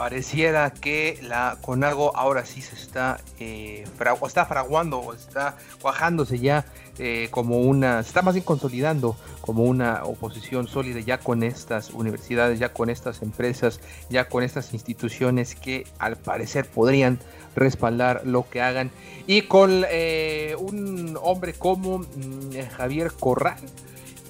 Pareciera 0.00 0.70
que 0.70 1.18
la 1.20 1.58
CONAGO 1.60 2.16
ahora 2.16 2.46
sí 2.46 2.62
se 2.62 2.74
está, 2.74 3.20
eh, 3.38 3.84
está 4.26 4.46
fraguando 4.46 4.98
o 4.98 5.12
está 5.12 5.58
cuajándose 5.82 6.38
ya 6.38 6.64
eh, 6.98 7.28
como 7.30 7.58
una, 7.58 8.02
se 8.02 8.08
está 8.08 8.22
más 8.22 8.32
bien 8.32 8.46
consolidando 8.46 9.14
como 9.42 9.64
una 9.64 10.04
oposición 10.04 10.68
sólida 10.68 11.00
ya 11.00 11.18
con 11.18 11.42
estas 11.42 11.90
universidades, 11.90 12.58
ya 12.58 12.72
con 12.72 12.88
estas 12.88 13.20
empresas, 13.20 13.78
ya 14.08 14.26
con 14.26 14.42
estas 14.42 14.72
instituciones 14.72 15.54
que 15.54 15.86
al 15.98 16.16
parecer 16.16 16.64
podrían 16.64 17.18
respaldar 17.54 18.22
lo 18.24 18.48
que 18.48 18.62
hagan. 18.62 18.90
Y 19.26 19.42
con 19.42 19.84
eh, 19.90 20.56
un 20.58 21.18
hombre 21.22 21.52
como 21.52 21.98
mm, 21.98 22.70
Javier 22.74 23.12
Corral 23.12 23.60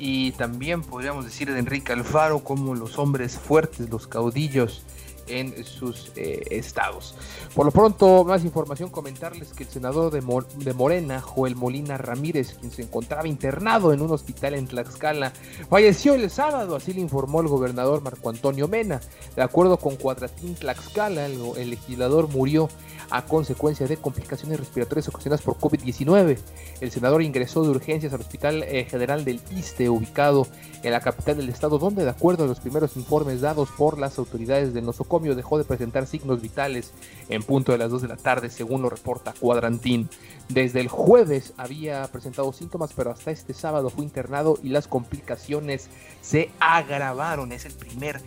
y 0.01 0.33
también 0.33 0.83
podríamos 0.83 1.27
decir 1.27 1.53
de 1.53 1.61
Enrique 1.61 1.93
Alfaro 1.93 2.41
como 2.41 2.75
los 2.75 2.99
hombres 2.99 3.39
fuertes, 3.39 3.89
los 3.89 4.09
caudillos 4.09 4.83
en 5.31 5.65
sus 5.65 6.13
eh, 6.17 6.43
estados. 6.51 7.15
Por 7.55 7.67
lo 7.67 7.73
pronto, 7.73 8.25
más 8.25 8.45
información, 8.45 8.91
comentarles 8.91 9.53
que 9.53 9.65
el 9.65 9.69
senador 9.69 10.13
de, 10.13 10.21
de, 10.65 10.75
Morena, 10.75 11.21
Joel 11.21 11.57
Molina 11.57 11.97
Ramírez, 11.97 12.55
quien 12.59 12.73
se 12.73 12.83
encontraba 12.83 13.27
internado 13.27 13.93
en 13.93 14.03
un 14.03 14.11
hospital 14.11 14.55
en 14.55 14.67
Tlaxcala, 14.67 15.33
falleció 15.69 16.15
el 16.15 16.31
sábado, 16.31 16.77
así 16.77 16.93
le 16.93 17.01
informó 17.01 17.41
el 17.41 17.49
gobernador 17.49 18.03
Marco 18.03 18.31
Antonio 18.31 18.69
Mena. 18.69 19.01
De 19.37 19.43
acuerdo 19.43 19.77
con 19.79 19.97
Cuadratín 19.97 20.55
Tlaxcala, 20.55 21.27
el, 21.27 21.71
legislador 21.71 22.29
murió 22.29 22.69
a 23.11 23.25
consecuencia 23.25 23.87
de 23.87 23.97
complicaciones 23.97 24.59
respiratorias 24.59 25.09
ocasionadas 25.09 25.43
por 25.43 25.57
COVID-19. 25.57 26.39
El 26.81 26.91
senador 26.91 27.23
ingresó 27.23 27.63
de 27.63 27.71
urgencias 27.71 28.13
al 28.13 28.21
Hospital 28.21 28.63
eh, 28.63 28.85
General 28.85 29.25
del 29.25 29.41
Iste, 29.51 29.89
ubicado 29.89 30.47
en 30.83 30.93
la 30.93 31.01
capital 31.01 31.37
del 31.37 31.49
estado, 31.49 31.79
donde 31.79 32.05
de 32.05 32.11
acuerdo 32.11 32.45
a 32.45 32.47
los 32.47 32.61
primeros 32.61 32.97
informes 32.97 33.41
dados 33.41 33.69
por 33.77 33.99
las 33.99 34.19
autoridades 34.19 34.73
del 34.73 34.87
nosocomio 34.87 35.20
dejó 35.21 35.59
de 35.59 35.65
presentar 35.65 36.07
signos 36.07 36.41
vitales 36.41 36.93
en 37.29 37.43
punto 37.43 37.73
de 37.73 37.79
las 37.79 37.91
2 37.91 38.03
de 38.03 38.09
la 38.09 38.17
tarde, 38.17 38.51
según 38.51 38.83
lo 38.83 38.91
reporta 38.91 39.35
Cuadrantín. 39.39 40.09
Desde 40.49 40.81
el 40.81 40.89
jueves 40.89 41.53
había 41.57 42.07
presentado 42.09 42.53
síntomas, 42.53 42.93
pero 42.95 43.11
hasta 43.11 43.31
este 43.31 43.55
sábado 43.55 43.91
fue 43.91 44.05
internado 44.05 44.59
y 44.63 44.71
las 44.71 44.89
complicaciones 44.89 45.89
se 46.23 46.51
agravaron. 46.59 47.53
Es 47.53 47.67
el 47.67 47.73
primer 47.73 48.21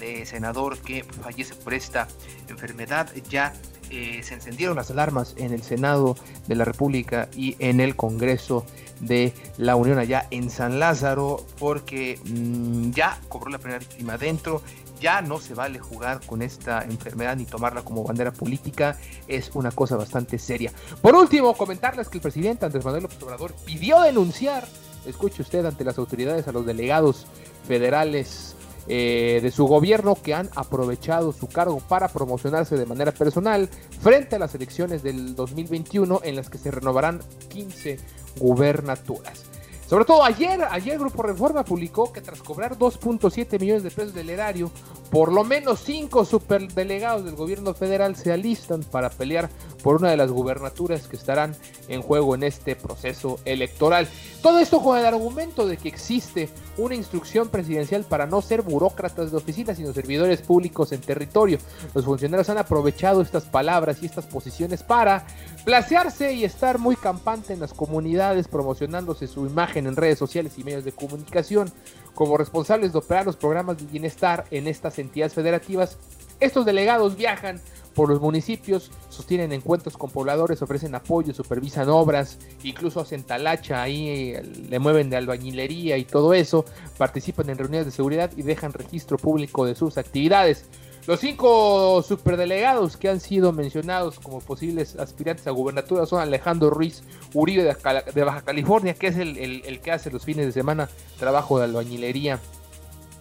eh, 0.00 0.26
senador 0.26 0.78
que 0.78 1.04
fallece 1.04 1.54
por 1.54 1.72
esta 1.72 2.06
enfermedad. 2.48 3.08
Ya 3.30 3.54
eh, 3.90 4.20
se 4.22 4.34
encendieron 4.34 4.76
las 4.76 4.90
alarmas 4.90 5.34
en 5.36 5.52
el 5.52 5.62
Senado 5.62 6.16
de 6.46 6.54
la 6.54 6.64
República 6.64 7.28
y 7.34 7.56
en 7.58 7.80
el 7.80 7.96
Congreso 7.96 8.64
de 9.00 9.32
la 9.56 9.74
Unión 9.74 9.98
allá 9.98 10.26
en 10.30 10.50
San 10.50 10.78
Lázaro 10.78 11.44
porque 11.58 12.20
mm, 12.24 12.90
ya 12.90 13.18
cobró 13.28 13.50
la 13.50 13.58
primera 13.58 13.78
víctima 13.78 14.16
dentro 14.16 14.62
ya 15.00 15.22
no 15.22 15.38
se 15.38 15.54
vale 15.54 15.78
jugar 15.78 16.20
con 16.26 16.42
esta 16.42 16.84
enfermedad 16.84 17.36
ni 17.36 17.46
tomarla 17.46 17.82
como 17.82 18.04
bandera 18.04 18.32
política, 18.32 18.98
es 19.26 19.50
una 19.54 19.70
cosa 19.70 19.96
bastante 19.96 20.38
seria. 20.38 20.72
Por 21.02 21.14
último, 21.14 21.54
comentarles 21.54 22.08
que 22.08 22.18
el 22.18 22.22
presidente 22.22 22.66
Andrés 22.66 22.84
Manuel 22.84 23.04
López 23.04 23.22
Obrador 23.22 23.54
pidió 23.64 24.00
denunciar, 24.02 24.66
escuche 25.06 25.42
usted, 25.42 25.64
ante 25.64 25.84
las 25.84 25.98
autoridades 25.98 26.46
a 26.46 26.52
los 26.52 26.66
delegados 26.66 27.26
federales 27.66 28.54
eh, 28.88 29.40
de 29.42 29.50
su 29.50 29.66
gobierno 29.66 30.16
que 30.16 30.34
han 30.34 30.50
aprovechado 30.56 31.32
su 31.32 31.48
cargo 31.48 31.80
para 31.80 32.08
promocionarse 32.08 32.76
de 32.76 32.86
manera 32.86 33.12
personal 33.12 33.68
frente 34.00 34.36
a 34.36 34.38
las 34.38 34.54
elecciones 34.54 35.02
del 35.02 35.34
2021 35.34 36.20
en 36.24 36.36
las 36.36 36.50
que 36.50 36.58
se 36.58 36.70
renovarán 36.70 37.20
15 37.48 37.98
gubernaturas. 38.38 39.49
Sobre 39.90 40.04
todo 40.04 40.22
ayer, 40.22 40.62
ayer 40.70 41.00
Grupo 41.00 41.24
Reforma 41.24 41.64
publicó 41.64 42.12
que 42.12 42.20
tras 42.20 42.40
cobrar 42.44 42.78
2.7 42.78 43.58
millones 43.58 43.82
de 43.82 43.90
pesos 43.90 44.14
del 44.14 44.30
erario, 44.30 44.70
por 45.10 45.32
lo 45.32 45.42
menos 45.42 45.80
cinco 45.80 46.24
superdelegados 46.24 47.24
del 47.24 47.34
gobierno 47.34 47.74
federal 47.74 48.14
se 48.14 48.30
alistan 48.30 48.84
para 48.84 49.10
pelear 49.10 49.50
por 49.82 49.96
una 49.96 50.10
de 50.10 50.16
las 50.16 50.30
gubernaturas 50.30 51.08
que 51.08 51.16
estarán 51.16 51.56
en 51.88 52.02
juego 52.02 52.36
en 52.36 52.44
este 52.44 52.76
proceso 52.76 53.40
electoral. 53.44 54.06
Todo 54.42 54.58
esto 54.58 54.80
con 54.80 54.98
el 54.98 55.04
argumento 55.04 55.66
de 55.66 55.76
que 55.76 55.88
existe 55.88 56.48
una 56.78 56.94
instrucción 56.94 57.50
presidencial 57.50 58.04
para 58.04 58.26
no 58.26 58.40
ser 58.40 58.62
burócratas 58.62 59.30
de 59.30 59.36
oficina, 59.36 59.74
sino 59.74 59.92
servidores 59.92 60.40
públicos 60.40 60.92
en 60.92 61.02
territorio. 61.02 61.58
Los 61.94 62.06
funcionarios 62.06 62.48
han 62.48 62.56
aprovechado 62.56 63.20
estas 63.20 63.44
palabras 63.44 64.02
y 64.02 64.06
estas 64.06 64.24
posiciones 64.24 64.82
para 64.82 65.26
placearse 65.66 66.32
y 66.32 66.44
estar 66.44 66.78
muy 66.78 66.96
campante 66.96 67.52
en 67.52 67.60
las 67.60 67.74
comunidades, 67.74 68.48
promocionándose 68.48 69.26
su 69.26 69.44
imagen 69.44 69.86
en 69.86 69.96
redes 69.96 70.18
sociales 70.18 70.54
y 70.56 70.64
medios 70.64 70.84
de 70.84 70.92
comunicación. 70.92 71.70
Como 72.14 72.38
responsables 72.38 72.92
de 72.92 72.98
operar 72.98 73.26
los 73.26 73.36
programas 73.36 73.76
de 73.76 73.84
bienestar 73.84 74.46
en 74.50 74.68
estas 74.68 74.98
entidades 74.98 75.34
federativas, 75.34 75.98
estos 76.40 76.64
delegados 76.64 77.14
viajan 77.14 77.60
por 77.94 78.08
los 78.08 78.20
municipios, 78.20 78.90
sostienen 79.08 79.52
encuentros 79.52 79.96
con 79.96 80.10
pobladores, 80.10 80.62
ofrecen 80.62 80.94
apoyo, 80.94 81.34
supervisan 81.34 81.88
obras, 81.88 82.38
incluso 82.62 83.00
hacen 83.00 83.24
talacha 83.24 83.82
ahí, 83.82 84.34
le 84.68 84.78
mueven 84.78 85.10
de 85.10 85.16
albañilería 85.16 85.98
y 85.98 86.04
todo 86.04 86.34
eso, 86.34 86.64
participan 86.98 87.50
en 87.50 87.58
reuniones 87.58 87.86
de 87.86 87.92
seguridad 87.92 88.30
y 88.36 88.42
dejan 88.42 88.72
registro 88.72 89.18
público 89.18 89.66
de 89.66 89.74
sus 89.74 89.98
actividades. 89.98 90.66
Los 91.06 91.20
cinco 91.20 92.02
superdelegados 92.02 92.96
que 92.96 93.08
han 93.08 93.20
sido 93.20 93.52
mencionados 93.52 94.20
como 94.20 94.40
posibles 94.40 94.96
aspirantes 94.96 95.46
a 95.46 95.50
gubernatura 95.50 96.06
son 96.06 96.20
Alejandro 96.20 96.70
Ruiz 96.70 97.02
Uribe 97.34 97.64
de 97.64 98.24
Baja 98.24 98.42
California, 98.42 98.94
que 98.94 99.08
es 99.08 99.16
el, 99.16 99.36
el 99.38 99.80
que 99.80 99.92
hace 99.92 100.10
los 100.10 100.24
fines 100.24 100.46
de 100.46 100.52
semana 100.52 100.88
trabajo 101.18 101.58
de 101.58 101.64
albañilería 101.64 102.38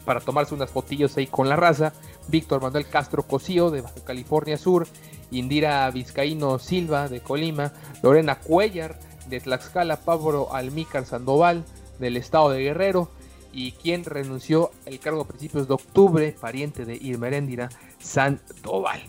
para 0.10 0.19
tomarse 0.19 0.55
unas 0.55 0.71
fotillos 0.71 1.15
ahí 1.17 1.27
con 1.27 1.47
la 1.49 1.55
raza. 1.55 1.93
Víctor 2.29 2.61
Manuel 2.61 2.87
Castro 2.87 3.23
Cosío 3.23 3.71
de 3.71 3.81
Baja 3.81 4.03
California 4.05 4.57
Sur, 4.57 4.87
Indira 5.31 5.89
Vizcaíno 5.91 6.59
Silva 6.59 7.07
de 7.07 7.21
Colima, 7.21 7.73
Lorena 8.01 8.39
Cuellar 8.39 8.99
de 9.27 9.39
Tlaxcala, 9.39 9.97
Pablo 9.97 10.53
Almícar 10.53 11.05
Sandoval 11.05 11.63
del 11.99 12.17
estado 12.17 12.51
de 12.51 12.63
Guerrero 12.63 13.09
y 13.51 13.71
quien 13.73 14.05
renunció 14.05 14.71
el 14.85 14.99
cargo 14.99 15.21
a 15.21 15.27
principios 15.27 15.67
de 15.67 15.73
octubre, 15.73 16.35
pariente 16.39 16.85
de 16.85 16.95
Irmeréndira 16.95 17.69
Sandoval. 17.99 19.01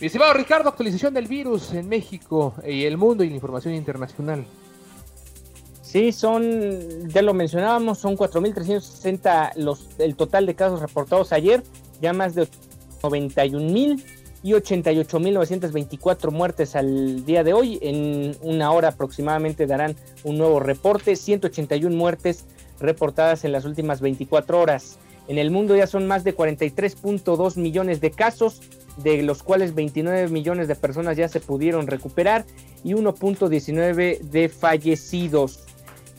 Mi 0.00 0.06
estimado 0.08 0.34
Ricardo, 0.34 0.68
actualización 0.68 1.14
del 1.14 1.28
virus 1.28 1.72
en 1.72 1.88
México 1.88 2.54
y 2.66 2.84
el 2.84 2.96
mundo 2.96 3.22
y 3.24 3.28
la 3.28 3.36
información 3.36 3.74
internacional. 3.74 4.44
Sí, 5.82 6.10
son, 6.10 7.08
ya 7.08 7.22
lo 7.22 7.34
mencionábamos, 7.34 7.98
son 7.98 8.16
4.360 8.16 9.52
el 9.98 10.16
total 10.16 10.46
de 10.46 10.56
casos 10.56 10.80
reportados 10.80 11.32
ayer, 11.32 11.62
ya 12.00 12.12
más 12.12 12.34
de 12.34 12.48
91 13.04 13.72
mil 13.72 14.02
y 14.42 14.52
88.924 14.52 16.30
muertes 16.30 16.74
al 16.74 17.24
día 17.24 17.44
de 17.44 17.52
hoy. 17.52 17.78
En 17.82 18.36
una 18.42 18.72
hora 18.72 18.88
aproximadamente 18.88 19.66
darán 19.66 19.96
un 20.22 20.38
nuevo 20.38 20.60
reporte, 20.60 21.16
181 21.16 21.94
muertes 21.94 22.46
reportadas 22.80 23.44
en 23.44 23.52
las 23.52 23.64
últimas 23.64 24.00
24 24.00 24.60
horas. 24.60 24.98
En 25.28 25.38
el 25.38 25.50
mundo 25.50 25.74
ya 25.76 25.86
son 25.86 26.06
más 26.06 26.24
de 26.24 26.36
43.2 26.36 27.56
millones 27.56 28.00
de 28.00 28.10
casos, 28.10 28.60
de 28.98 29.22
los 29.22 29.42
cuales 29.42 29.74
29 29.74 30.28
millones 30.28 30.68
de 30.68 30.74
personas 30.74 31.16
ya 31.16 31.28
se 31.28 31.40
pudieron 31.40 31.86
recuperar 31.86 32.44
y 32.84 32.92
1.19 32.92 34.20
de 34.20 34.48
fallecidos. 34.50 35.64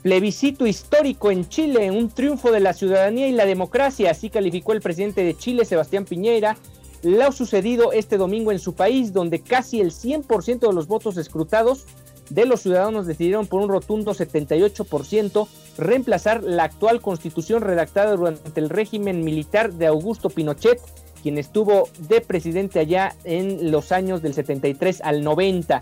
Plebiscito 0.02 0.68
histórico 0.68 1.32
en 1.32 1.48
Chile, 1.50 1.90
un 1.90 2.10
triunfo 2.10 2.52
de 2.52 2.60
la 2.60 2.74
ciudadanía 2.74 3.28
y 3.28 3.32
la 3.32 3.46
democracia, 3.46 4.12
así 4.12 4.30
calificó 4.30 4.74
el 4.74 4.82
presidente 4.82 5.24
de 5.24 5.36
Chile, 5.36 5.66
Sebastián 5.66 6.06
Piñera, 6.06 6.58
lo 7.06 7.32
sucedido 7.32 7.92
este 7.92 8.18
domingo 8.18 8.52
en 8.52 8.58
su 8.58 8.74
país, 8.74 9.14
donde 9.14 9.40
casi 9.40 9.80
el 9.80 9.92
100% 9.92 10.68
de 10.68 10.74
los 10.74 10.88
votos 10.88 11.18
escrutados 11.18 11.86
de 12.32 12.48
los 12.48 12.62
ciudadanos 12.62 13.06
decidieron 13.06 13.46
por 13.46 13.62
un 13.62 13.70
rotundo 13.70 14.16
78% 14.16 15.48
reemplazar 15.78 16.44
la 16.44 16.64
actual 16.64 17.02
constitución 17.02 17.62
redactada 17.62 18.16
durante 18.16 18.60
el 18.60 18.70
régimen 18.70 19.24
militar 19.24 19.74
de 19.74 19.86
Augusto 19.86 20.32
Pinochet, 20.32 20.82
quien 21.22 21.38
estuvo 21.38 21.90
de 22.00 22.22
presidente 22.22 22.80
allá 22.80 23.16
en 23.24 23.70
los 23.70 23.92
años 23.92 24.24
del 24.24 24.34
73 24.34 25.02
al 25.04 25.24
90. 25.24 25.82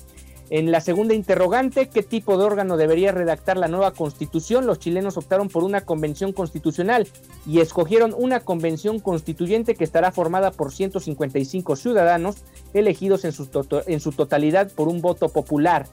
En 0.51 0.73
la 0.73 0.81
segunda 0.81 1.13
interrogante, 1.13 1.89
¿qué 1.89 2.03
tipo 2.03 2.39
de 2.39 2.45
órgano 2.45 2.79
debería 2.79 3.13
redactar 3.13 3.59
la 3.59 3.69
nueva 3.69 3.91
constitución? 3.93 4.67
Los 4.67 4.79
chilenos 4.79 5.19
optaron 5.19 5.49
por 5.49 5.63
una 5.63 5.83
convención 5.83 6.33
constitucional 6.33 7.07
y 7.47 7.61
escogieron 7.61 8.15
una 8.17 8.41
convención 8.41 8.99
constituyente 8.99 9.75
que 9.75 9.85
estará 9.85 10.11
formada 10.11 10.51
por 10.51 10.73
155 10.73 11.77
ciudadanos 11.77 12.37
elegidos 12.73 13.27
en 13.27 13.33
su, 13.33 13.47
totalidad 14.13 14.73
por 14.73 14.89
un 14.89 15.03
voto 15.03 15.29
popular 15.29 15.87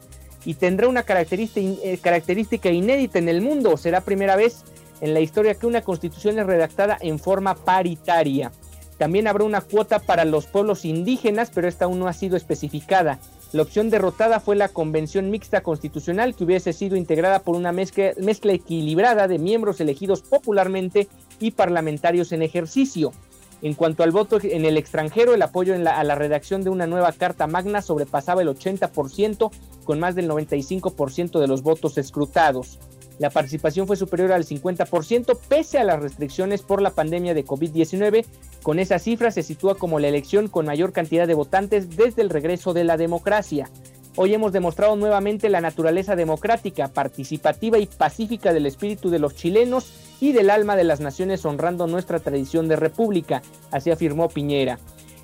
y 0.45 0.53
tendrá 0.53 0.87
una 0.87 1.03
eh, 1.05 1.99
característica 2.01 2.69
inédita 2.69 3.19
en 3.19 3.27
el 3.27 3.41
mundo. 3.41 3.75
Será 3.75 4.01
primera 4.01 4.37
vez 4.37 4.63
en 5.01 5.13
la 5.13 5.19
historia 5.19 5.55
que 5.55 5.67
una 5.67 5.81
constitución 5.81 6.39
es 6.39 6.45
redactada 6.45 6.97
en 7.01 7.19
forma 7.19 7.55
paritaria. 7.55 8.53
También 8.97 9.27
habrá 9.27 9.43
una 9.43 9.59
cuota 9.59 9.99
para 9.99 10.23
los 10.23 10.45
pueblos 10.45 10.85
indígenas, 10.85 11.51
pero 11.53 11.67
esta 11.67 11.85
aún 11.85 11.99
no 11.99 12.07
ha 12.07 12.13
sido 12.13 12.37
especificada. 12.37 13.19
La 13.53 13.61
opción 13.61 13.89
derrotada 13.89 14.39
fue 14.39 14.55
la 14.55 14.69
convención 14.69 15.29
mixta 15.29 15.61
constitucional 15.61 16.35
que 16.35 16.43
hubiese 16.43 16.73
sido 16.73 16.95
integrada 16.95 17.39
por 17.39 17.55
una 17.55 17.71
mezcla, 17.71 18.13
equilibrada 18.53 19.27
de 19.27 19.39
miembros 19.39 19.79
elegidos 19.79 20.21
popularmente 20.21 21.07
y 21.39 21.51
parlamentarios 21.51 22.31
en 22.31 22.41
ejercicio. 22.41 23.13
En 23.61 23.73
cuanto 23.73 24.03
al 24.03 24.11
voto 24.11 24.39
en 24.41 24.65
el 24.65 24.77
extranjero, 24.77 25.33
el 25.33 25.41
apoyo 25.41 25.73
a 25.73 26.03
la 26.03 26.15
redacción 26.15 26.63
de 26.63 26.69
una 26.69 26.87
nueva 26.87 27.13
Carta 27.13 27.47
Magna 27.47 27.81
sobrepasaba 27.81 28.41
el 28.41 28.49
80% 28.49 29.51
con 29.85 29.99
más 29.99 30.15
del 30.15 30.29
95% 30.29 31.39
de 31.39 31.47
los 31.47 31.61
votos 31.61 31.97
escrutados. 31.97 32.79
La 33.17 33.29
participación 33.29 33.87
fue 33.87 33.95
superior 33.95 34.31
al 34.31 34.45
50% 34.45 35.37
pese 35.47 35.77
a 35.77 35.83
las 35.83 36.01
restricciones 36.01 36.61
por 36.61 36.81
la 36.81 36.89
pandemia 36.89 37.33
de 37.33 37.45
COVID-19. 37.45 38.25
Con 38.61 38.79
esa 38.79 38.99
cifra 38.99 39.31
se 39.31 39.43
sitúa 39.43 39.75
como 39.75 39.99
la 39.99 40.09
elección 40.09 40.47
con 40.49 40.65
mayor 40.65 40.91
cantidad 40.91 41.27
de 41.27 41.33
votantes 41.33 41.95
desde 41.95 42.21
el 42.21 42.29
regreso 42.29 42.73
de 42.73 42.83
la 42.83 42.97
democracia. 42.97 43.69
Hoy 44.17 44.33
hemos 44.33 44.53
demostrado 44.53 44.95
nuevamente 44.95 45.49
la 45.49 45.59
naturaleza 45.59 46.15
democrática, 46.15 46.87
participativa 46.87 47.77
y 47.77 47.85
pacífica 47.85 48.53
del 48.53 48.65
espíritu 48.65 49.09
de 49.09 49.19
los 49.19 49.35
chilenos 49.35 49.91
y 50.21 50.31
del 50.31 50.49
alma 50.49 50.77
de 50.77 50.85
las 50.85 51.01
naciones 51.01 51.45
honrando 51.45 51.85
nuestra 51.87 52.19
tradición 52.19 52.69
de 52.69 52.77
república, 52.77 53.41
así 53.71 53.91
afirmó 53.91 54.29
Piñera. 54.29 54.79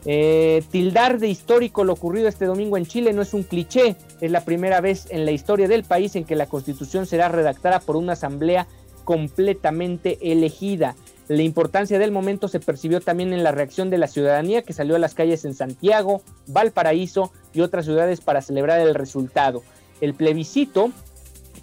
Eh, 0.05 0.63
tildar 0.71 1.19
de 1.19 1.27
histórico 1.27 1.83
lo 1.83 1.93
ocurrido 1.93 2.27
este 2.27 2.45
domingo 2.45 2.75
en 2.75 2.85
Chile 2.85 3.13
no 3.13 3.21
es 3.21 3.33
un 3.35 3.43
cliché, 3.43 3.95
es 4.19 4.31
la 4.31 4.43
primera 4.43 4.81
vez 4.81 5.07
en 5.11 5.25
la 5.25 5.31
historia 5.31 5.67
del 5.67 5.83
país 5.83 6.15
en 6.15 6.25
que 6.25 6.35
la 6.35 6.47
constitución 6.47 7.05
será 7.05 7.29
redactada 7.29 7.79
por 7.79 7.95
una 7.95 8.13
asamblea 8.13 8.67
completamente 9.03 10.17
elegida. 10.31 10.95
La 11.27 11.43
importancia 11.43 11.99
del 11.99 12.11
momento 12.11 12.47
se 12.47 12.59
percibió 12.59 12.99
también 12.99 13.31
en 13.31 13.43
la 13.43 13.51
reacción 13.51 13.89
de 13.89 13.97
la 13.97 14.07
ciudadanía 14.07 14.63
que 14.63 14.73
salió 14.73 14.95
a 14.95 14.99
las 14.99 15.13
calles 15.13 15.45
en 15.45 15.53
Santiago, 15.53 16.23
Valparaíso 16.47 17.31
y 17.53 17.61
otras 17.61 17.85
ciudades 17.85 18.21
para 18.21 18.41
celebrar 18.41 18.79
el 18.79 18.95
resultado. 18.95 19.63
El 20.01 20.13
plebiscito, 20.13 20.91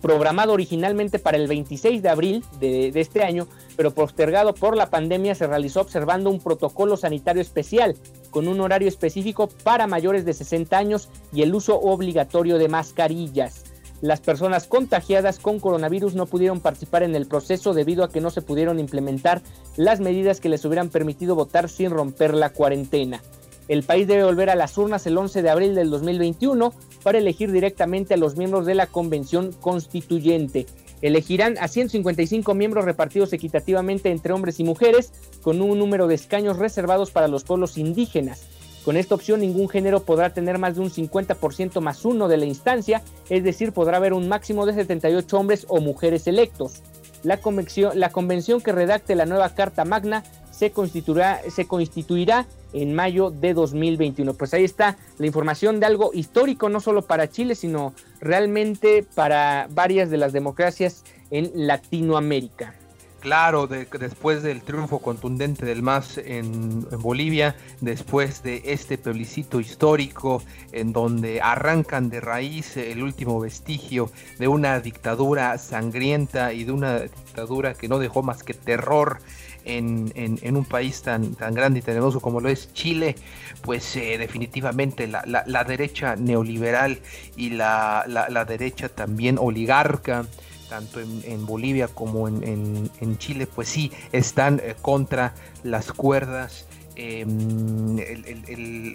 programado 0.00 0.52
originalmente 0.52 1.18
para 1.18 1.36
el 1.36 1.48
26 1.48 2.02
de 2.02 2.08
abril 2.08 2.44
de, 2.60 2.92
este 2.94 3.22
año, 3.22 3.46
pero 3.76 3.92
postergado 3.92 4.54
por 4.54 4.76
la 4.76 4.90
pandemia, 4.90 5.34
se 5.34 5.46
realizó 5.46 5.80
observando 5.80 6.30
un 6.30 6.40
protocolo 6.40 6.96
sanitario 6.96 7.42
especial 7.42 7.96
con 8.30 8.48
un 8.48 8.60
horario 8.60 8.88
específico 8.88 9.48
para 9.64 9.86
mayores 9.86 10.24
de 10.24 10.34
60 10.34 10.76
años 10.76 11.08
y 11.32 11.42
el 11.42 11.54
uso 11.54 11.78
obligatorio 11.80 12.58
de 12.58 12.68
mascarillas. 12.68 13.64
Las 14.00 14.20
personas 14.20 14.68
contagiadas 14.68 15.40
con 15.40 15.58
coronavirus 15.58 16.14
no 16.14 16.26
pudieron 16.26 16.60
participar 16.60 17.02
en 17.02 17.16
el 17.16 17.26
proceso 17.26 17.74
debido 17.74 18.04
a 18.04 18.10
que 18.10 18.20
no 18.20 18.30
se 18.30 18.42
pudieron 18.42 18.78
implementar 18.78 19.42
las 19.76 19.98
medidas 19.98 20.40
que 20.40 20.48
les 20.48 20.64
hubieran 20.64 20.88
permitido 20.88 21.34
votar 21.34 21.68
sin 21.68 21.90
romper 21.90 22.34
la 22.34 22.50
cuarentena. 22.50 23.20
El 23.68 23.82
país 23.82 24.08
debe 24.08 24.24
volver 24.24 24.48
a 24.48 24.54
las 24.54 24.76
urnas 24.78 25.06
el 25.06 25.18
11 25.18 25.42
de 25.42 25.50
abril 25.50 25.74
del 25.74 25.90
2021 25.90 26.72
para 27.02 27.18
elegir 27.18 27.52
directamente 27.52 28.14
a 28.14 28.16
los 28.16 28.36
miembros 28.36 28.64
de 28.64 28.74
la 28.74 28.86
convención 28.86 29.52
constituyente. 29.52 30.66
Elegirán 31.02 31.56
a 31.60 31.68
155 31.68 32.54
miembros 32.54 32.86
repartidos 32.86 33.32
equitativamente 33.34 34.10
entre 34.10 34.32
hombres 34.32 34.58
y 34.58 34.64
mujeres, 34.64 35.12
con 35.42 35.60
un 35.60 35.78
número 35.78 36.06
de 36.06 36.14
escaños 36.14 36.56
reservados 36.56 37.10
para 37.10 37.28
los 37.28 37.44
pueblos 37.44 37.76
indígenas. 37.76 38.48
Con 38.84 38.96
esta 38.96 39.14
opción 39.14 39.40
ningún 39.40 39.68
género 39.68 40.02
podrá 40.02 40.32
tener 40.32 40.56
más 40.56 40.76
de 40.76 40.80
un 40.80 40.90
50% 40.90 41.80
más 41.82 42.06
uno 42.06 42.26
de 42.26 42.38
la 42.38 42.46
instancia, 42.46 43.02
es 43.28 43.44
decir, 43.44 43.72
podrá 43.72 43.98
haber 43.98 44.14
un 44.14 44.28
máximo 44.28 44.64
de 44.64 44.72
78 44.72 45.38
hombres 45.38 45.66
o 45.68 45.80
mujeres 45.80 46.26
electos. 46.26 46.82
La 47.22 47.38
convención, 47.38 47.98
la 47.98 48.10
convención 48.10 48.60
que 48.60 48.72
redacte 48.72 49.14
la 49.14 49.26
nueva 49.26 49.54
Carta 49.54 49.84
Magna 49.84 50.22
se 50.50 50.70
constituirá, 50.70 51.40
se 51.50 51.66
constituirá 51.66 52.46
en 52.72 52.94
mayo 52.94 53.30
de 53.30 53.54
2021. 53.54 54.34
Pues 54.34 54.54
ahí 54.54 54.64
está 54.64 54.96
la 55.18 55.26
información 55.26 55.80
de 55.80 55.86
algo 55.86 56.10
histórico, 56.14 56.68
no 56.68 56.80
solo 56.80 57.02
para 57.02 57.30
Chile, 57.30 57.54
sino 57.54 57.94
realmente 58.20 59.04
para 59.14 59.68
varias 59.70 60.10
de 60.10 60.18
las 60.18 60.32
democracias 60.32 61.04
en 61.30 61.50
Latinoamérica. 61.54 62.74
Claro, 63.20 63.66
después 63.66 64.44
del 64.44 64.62
triunfo 64.62 65.00
contundente 65.00 65.66
del 65.66 65.82
MAS 65.82 66.18
en, 66.18 66.86
Bolivia, 67.00 67.56
después 67.80 68.44
de 68.44 68.62
este 68.64 68.96
plebiscito 68.96 69.58
histórico 69.58 70.40
en 70.70 70.92
donde 70.92 71.40
arrancan 71.40 72.10
de 72.10 72.20
raíz 72.20 72.76
el 72.76 73.02
último 73.02 73.40
vestigio 73.40 74.12
de 74.38 74.46
una 74.46 74.78
dictadura 74.78 75.58
sangrienta 75.58 76.52
y 76.52 76.62
de 76.62 76.70
una 76.70 77.00
dictadura 77.00 77.74
que 77.74 77.88
no 77.88 77.98
dejó 77.98 78.22
más 78.22 78.44
que 78.44 78.54
terror 78.54 79.18
en, 79.64 80.56
un 80.56 80.64
país 80.64 81.02
tan, 81.02 81.34
tan 81.34 81.54
grande 81.54 81.80
y 81.80 81.82
tan 81.82 81.96
hermoso 81.96 82.20
como 82.20 82.40
lo 82.40 82.48
es 82.48 82.72
Chile, 82.72 83.16
pues 83.62 83.96
eh, 83.96 84.16
definitivamente 84.18 85.06
la, 85.06 85.64
derecha 85.64 86.16
neoliberal 86.16 87.00
y 87.36 87.50
la, 87.50 88.04
derecha 88.48 88.88
también 88.88 89.38
oligarca, 89.38 90.26
tanto 90.68 91.00
en, 91.00 91.46
Bolivia 91.46 91.88
como 91.88 92.28
en, 92.28 93.18
Chile, 93.18 93.46
pues 93.46 93.68
sí, 93.68 93.92
están 94.12 94.60
eh, 94.62 94.74
contra 94.80 95.34
las 95.62 95.92
cuerdas. 95.92 96.66
Em, 96.96 97.96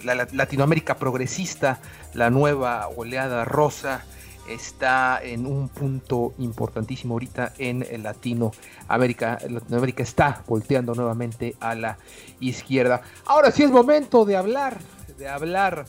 la 0.04 0.28
Latinoamérica 0.32 0.96
progresista, 0.96 1.80
la 2.12 2.28
nueva 2.28 2.88
oleada 2.88 3.44
rosa, 3.44 4.04
está 4.48 5.20
en 5.22 5.46
un 5.46 5.68
punto 5.68 6.34
importantísimo 6.38 7.14
ahorita 7.14 7.54
en 7.58 8.02
Latinoamérica. 8.02 9.38
Latinoamérica 9.48 10.02
está 10.02 10.42
volteando 10.46 10.94
nuevamente 10.94 11.56
a 11.60 11.74
la 11.74 11.98
izquierda. 12.40 13.02
Ahora 13.24 13.50
sí 13.50 13.62
es 13.62 13.70
momento 13.70 14.24
de 14.24 14.36
hablar, 14.36 14.80
de 15.16 15.28
hablar 15.28 15.86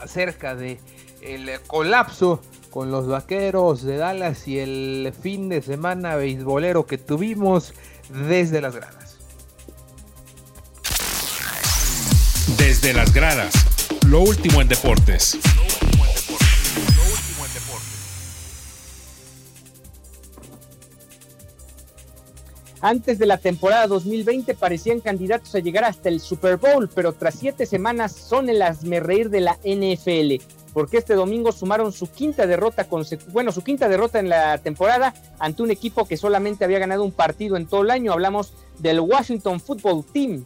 acerca 0.00 0.54
de 0.54 0.80
el 1.22 1.60
colapso 1.66 2.40
con 2.72 2.90
los 2.90 3.06
vaqueros 3.06 3.82
de 3.82 3.98
Dallas 3.98 4.48
y 4.48 4.58
el 4.58 5.12
fin 5.20 5.50
de 5.50 5.60
semana 5.60 6.16
beisbolero 6.16 6.86
que 6.86 6.96
tuvimos 6.96 7.74
desde 8.08 8.62
las 8.62 8.74
gradas. 8.74 9.18
Desde 12.56 12.94
las 12.94 13.12
gradas, 13.12 13.52
lo 14.06 14.22
último 14.22 14.62
en 14.62 14.68
deportes. 14.68 15.38
Antes 22.80 23.18
de 23.18 23.26
la 23.26 23.36
temporada 23.36 23.86
2020 23.86 24.54
parecían 24.54 25.00
candidatos 25.00 25.54
a 25.54 25.60
llegar 25.60 25.84
hasta 25.84 26.08
el 26.08 26.20
Super 26.20 26.56
Bowl, 26.56 26.88
pero 26.92 27.12
tras 27.12 27.36
siete 27.36 27.66
semanas 27.66 28.12
son 28.12 28.48
el 28.48 28.60
asmerreír 28.62 29.30
de 29.30 29.40
la 29.42 29.58
NFL, 29.62 30.42
porque 30.72 30.98
este 30.98 31.14
domingo 31.14 31.52
sumaron 31.52 31.92
su 31.92 32.10
quinta 32.10 32.46
derrota, 32.46 32.86
bueno, 33.30 33.52
su 33.52 33.62
quinta 33.62 33.88
derrota 33.88 34.18
en 34.18 34.28
la 34.28 34.58
temporada 34.58 35.14
ante 35.38 35.62
un 35.62 35.70
equipo 35.70 36.06
que 36.06 36.16
solamente 36.16 36.64
había 36.64 36.78
ganado 36.78 37.04
un 37.04 37.12
partido 37.12 37.56
en 37.56 37.66
todo 37.66 37.82
el 37.82 37.90
año. 37.90 38.12
Hablamos 38.12 38.54
del 38.78 39.00
Washington 39.00 39.60
Football 39.60 40.04
Team. 40.12 40.44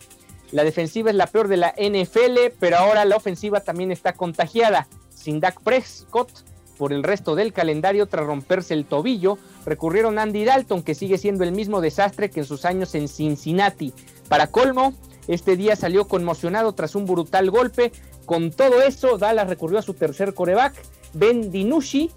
La 0.53 0.65
defensiva 0.65 1.11
es 1.11 1.17
la 1.17 1.27
peor 1.27 1.49
de 1.49 1.57
la 1.57 1.75
NFL, 1.77 2.55
pero 2.59 2.79
ahora 2.79 3.05
la 3.05 3.17
ofensiva 3.17 3.61
también 3.61 3.91
está 3.91 4.13
contagiada. 4.15 4.87
Sin 5.15 5.41
Dak 5.41 5.61
Prescott, 5.61 6.31
por 6.77 6.93
el 6.93 7.03
resto 7.03 7.35
del 7.35 7.53
calendario 7.53 8.07
tras 8.07 8.27
romperse 8.27 8.75
el 8.75 8.85
tobillo, 8.85 9.39
recurrieron 9.65 10.19
a 10.19 10.23
Andy 10.23 10.45
Dalton, 10.45 10.83
que 10.83 10.95
sigue 10.95 11.19
siendo 11.19 11.43
el 11.43 11.53
mismo 11.53 11.81
desastre 11.81 12.31
que 12.31 12.41
en 12.41 12.47
sus 12.47 12.65
años 12.65 12.95
en 12.95 13.09
Cincinnati. 13.09 13.93
Para 14.29 14.49
colmo, 14.49 14.95
este 15.29 15.57
día 15.57 15.75
salió 15.75 16.07
conmocionado 16.07 16.73
tras 16.73 16.95
un 16.95 17.07
brutal 17.07 17.51
golpe. 17.51 17.93
Con 18.27 18.51
todo 18.51 18.83
eso, 18.83 19.19
Dallas 19.19 19.49
recurrió 19.49 19.79
a 19.79 19.83
su 19.83 19.95
tercer 19.95 20.35
coreback, 20.35 20.75
Ben 21.15 21.51
Dinucci, 21.51 22.11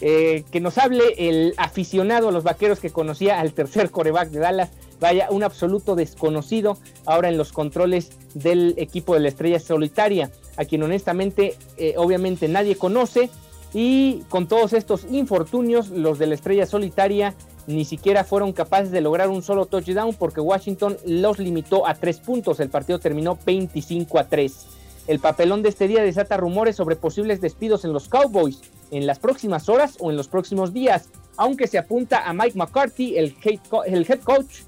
eh, 0.00 0.44
que 0.50 0.60
nos 0.60 0.78
hable 0.78 1.02
el 1.16 1.54
aficionado 1.56 2.28
a 2.28 2.32
los 2.32 2.44
vaqueros 2.44 2.80
que 2.80 2.90
conocía 2.90 3.40
al 3.40 3.52
tercer 3.52 3.90
coreback 3.90 4.30
de 4.30 4.38
Dallas. 4.38 4.70
Vaya, 5.00 5.28
un 5.30 5.42
absoluto 5.42 5.94
desconocido 5.94 6.78
ahora 7.04 7.28
en 7.28 7.36
los 7.36 7.52
controles 7.52 8.10
del 8.34 8.74
equipo 8.78 9.14
de 9.14 9.20
la 9.20 9.28
estrella 9.28 9.60
solitaria, 9.60 10.30
a 10.56 10.64
quien 10.64 10.82
honestamente, 10.82 11.56
eh, 11.76 11.94
obviamente 11.98 12.48
nadie 12.48 12.76
conoce 12.76 13.28
y 13.74 14.22
con 14.30 14.46
todos 14.46 14.72
estos 14.72 15.04
infortunios, 15.10 15.90
los 15.90 16.18
de 16.18 16.26
la 16.26 16.34
estrella 16.34 16.64
solitaria 16.64 17.34
ni 17.66 17.84
siquiera 17.84 18.24
fueron 18.24 18.52
capaces 18.52 18.90
de 18.90 19.00
lograr 19.00 19.28
un 19.28 19.42
solo 19.42 19.66
touchdown 19.66 20.14
porque 20.14 20.40
Washington 20.40 20.96
los 21.04 21.38
limitó 21.38 21.86
a 21.86 21.94
tres 21.94 22.18
puntos. 22.20 22.60
El 22.60 22.70
partido 22.70 22.98
terminó 22.98 23.38
25 23.44 24.18
a 24.18 24.28
3. 24.28 24.66
El 25.06 25.20
papelón 25.20 25.62
de 25.62 25.68
este 25.68 25.86
día 25.86 26.02
desata 26.02 26.36
rumores 26.36 26.76
sobre 26.76 26.96
posibles 26.96 27.40
despidos 27.40 27.84
en 27.84 27.92
los 27.92 28.08
Cowboys. 28.08 28.60
en 28.92 29.06
las 29.06 29.18
próximas 29.18 29.68
horas 29.68 29.96
o 29.98 30.10
en 30.10 30.16
los 30.16 30.28
próximos 30.28 30.72
días, 30.72 31.08
aunque 31.36 31.66
se 31.66 31.76
apunta 31.76 32.28
a 32.28 32.32
Mike 32.32 32.56
McCarthy, 32.56 33.18
el 33.18 33.34
head 33.42 34.20
coach 34.20 34.60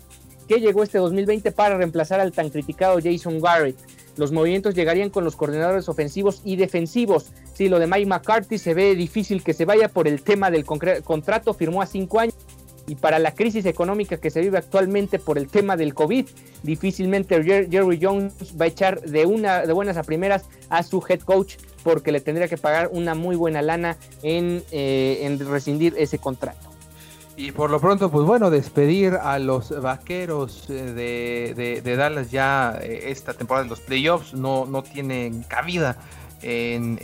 que 0.48 0.61
llegó 0.61 0.83
este 0.83 0.98
2020 0.98 1.53
para 1.53 1.77
reemplazar 1.77 2.18
al 2.18 2.33
tan 2.33 2.51
criticado 2.51 2.98
Jason 3.03 3.40
Garrett. 3.40 3.77
Los 4.16 4.33
movimientos 4.33 4.74
llegarían 4.74 5.11
con 5.11 5.22
los 5.22 5.37
coordinadores 5.37 5.88
ofensivos 5.88 6.40
y 6.44 6.57
defensivos. 6.57 7.27
Si 7.55 7.68
lo 7.68 7.79
de 7.79 7.87
Mike 7.87 8.07
McCarthy 8.07 8.59
se 8.59 8.74
ve 8.74 8.96
difícil 8.96 9.44
que 9.44 9.55
se 9.55 9.64
vaya 9.64 9.88
por 9.88 10.09
el 10.09 10.22
tema 10.22 10.51
del 10.51 10.64
contrato, 10.64 11.55
firmó 11.55 11.83
a 11.83 11.87
cinco 11.87 12.18
años. 12.18 12.35
Y 12.88 12.96
para 12.96 13.18
la 13.18 13.35
crisis 13.35 13.66
económica 13.66 14.16
que 14.16 14.31
se 14.31 14.40
vive 14.40 14.59
actualmente 14.59 15.18
por 15.18 15.37
el 15.37 15.48
tema 15.48 15.77
del 15.77 15.92
COVID, 15.94 16.27
difícilmente 16.62 17.40
Jerry 17.44 17.98
Jones 18.03 18.35
va 18.61 18.64
a 18.64 18.68
echar 18.68 19.03
de, 19.03 19.27
una, 19.27 19.66
de 19.66 19.72
buenas 19.74 19.98
a 19.98 20.03
primeras 20.03 20.46
a 20.70 20.83
su 20.83 21.05
head 21.07 21.20
coach 21.20 21.57
porque 21.85 22.12
le 22.12 22.20
tendría 22.20 22.48
que 22.48 22.57
pagar 22.57 22.88
una 22.92 23.14
muy 23.14 23.37
buena 23.37 23.62
lana 23.62 23.98
en, 24.22 24.64
eh, 24.72 25.18
en 25.22 25.38
rescindir 25.48 25.94
ese 25.98 26.18
contrato. 26.18 26.68
Y 27.37 27.53
por 27.53 27.70
lo 27.70 27.79
pronto, 27.79 28.11
pues 28.11 28.27
bueno, 28.27 28.51
despedir 28.51 29.14
a 29.14 29.38
los 29.38 29.70
vaqueros 29.81 30.68
eh, 30.70 31.55
de, 31.55 31.81
de, 31.83 31.96
Dallas 31.96 32.33
ya 32.33 32.77
eh, 32.83 33.11
esta 33.11 33.33
temporada 33.33 33.62
en 33.62 33.70
los 33.70 33.81
playoffs 33.81 34.35
no, 34.35 34.66
no 34.66 34.83
tienen 34.83 35.44
cabida 35.44 35.98
en, 36.42 36.98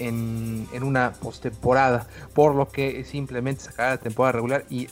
en, 0.72 0.82
una 0.82 1.12
postemporada, 1.12 2.06
por 2.34 2.54
lo 2.54 2.68
que 2.68 3.04
simplemente 3.04 3.64
sacará 3.64 3.90
la 3.90 3.98
temporada 3.98 4.32
regular 4.32 4.64
y 4.68 4.86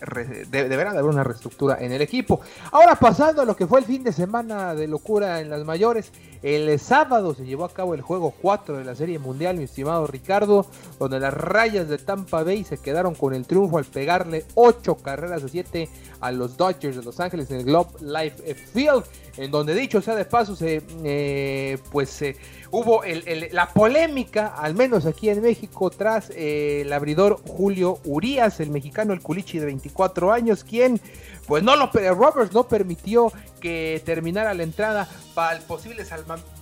deberá 0.51 0.93
de 0.93 0.99
haber 0.99 1.11
una 1.11 1.25
reestructura 1.25 1.77
en 1.81 1.93
el 1.93 2.03
equipo. 2.03 2.41
Ahora 2.71 2.97
pasando 2.97 3.43
a 3.43 3.45
lo 3.45 3.57
que 3.57 3.67
fue 3.67 3.81
el 3.81 3.85
fin 3.85 4.03
de 4.03 4.13
semana 4.13 4.75
de 4.75 4.89
locura 4.89 5.41
en 5.41 5.51
las 5.51 5.65
mayores, 5.65 6.13
el 6.43 6.79
sábado 6.81 7.35
se 7.35 7.45
llevó 7.45 7.65
a 7.65 7.73
cabo 7.73 7.95
el 7.95 8.01
juego 8.01 8.35
4 8.43 8.79
de 8.79 8.85
la 8.85 8.97
Serie 8.97 9.19
Mundial, 9.19 9.57
mi 9.57 9.65
estimado 9.65 10.07
Ricardo, 10.07 10.67
donde 10.99 11.21
las 11.21 11.33
rayas 11.33 11.89
de 11.89 11.99
Tampa 11.99 12.43
Bay 12.43 12.65
se 12.65 12.79
quedaron 12.79 13.15
con 13.15 13.35
el 13.35 13.47
triunfo 13.47 13.79
al 13.79 13.85
pegarle 13.85 14.45
8 14.55 14.97
carreras 14.97 15.45
a 15.45 15.49
7 15.49 15.89
a 16.21 16.33
los 16.33 16.57
Dodgers 16.57 16.97
de 16.97 17.03
Los 17.03 17.21
Ángeles 17.21 17.51
en 17.51 17.59
el 17.59 17.65
Globe 17.65 17.91
Life 18.01 18.55
Field, 18.55 19.05
en 19.37 19.51
donde 19.51 19.75
dicho 19.75 20.01
sea 20.01 20.15
de 20.15 20.25
paso, 20.25 20.57
se, 20.57 20.83
eh, 21.05 21.79
pues 21.91 22.23
hubo 22.71 23.03
la 23.51 23.69
polémica, 23.69 24.55
al 24.57 24.75
menos 24.75 25.07
aquí 25.07 25.29
en 25.29 25.43
México, 25.43 25.91
tras 25.91 26.31
eh, 26.31 26.83
el 26.83 26.93
abridor 26.93 27.41
Julio 27.47 27.99
Urias, 28.05 28.61
el 28.61 28.71
mexicano, 28.71 29.13
el 29.13 29.21
culichi 29.21 29.59
de 29.59 29.67
24 29.67 30.33
años, 30.33 30.65
quien 30.65 31.01
pues 31.47 31.63
no 31.63 31.77
lo 31.77 31.91
Roberts 31.91 32.53
no 32.53 32.69
permitió 32.69 33.33
que 33.61 34.01
terminara 34.05 34.55
la 34.55 34.63
entrada 34.63 35.09
para 35.35 35.57
el 35.57 35.63
posible 35.63 36.05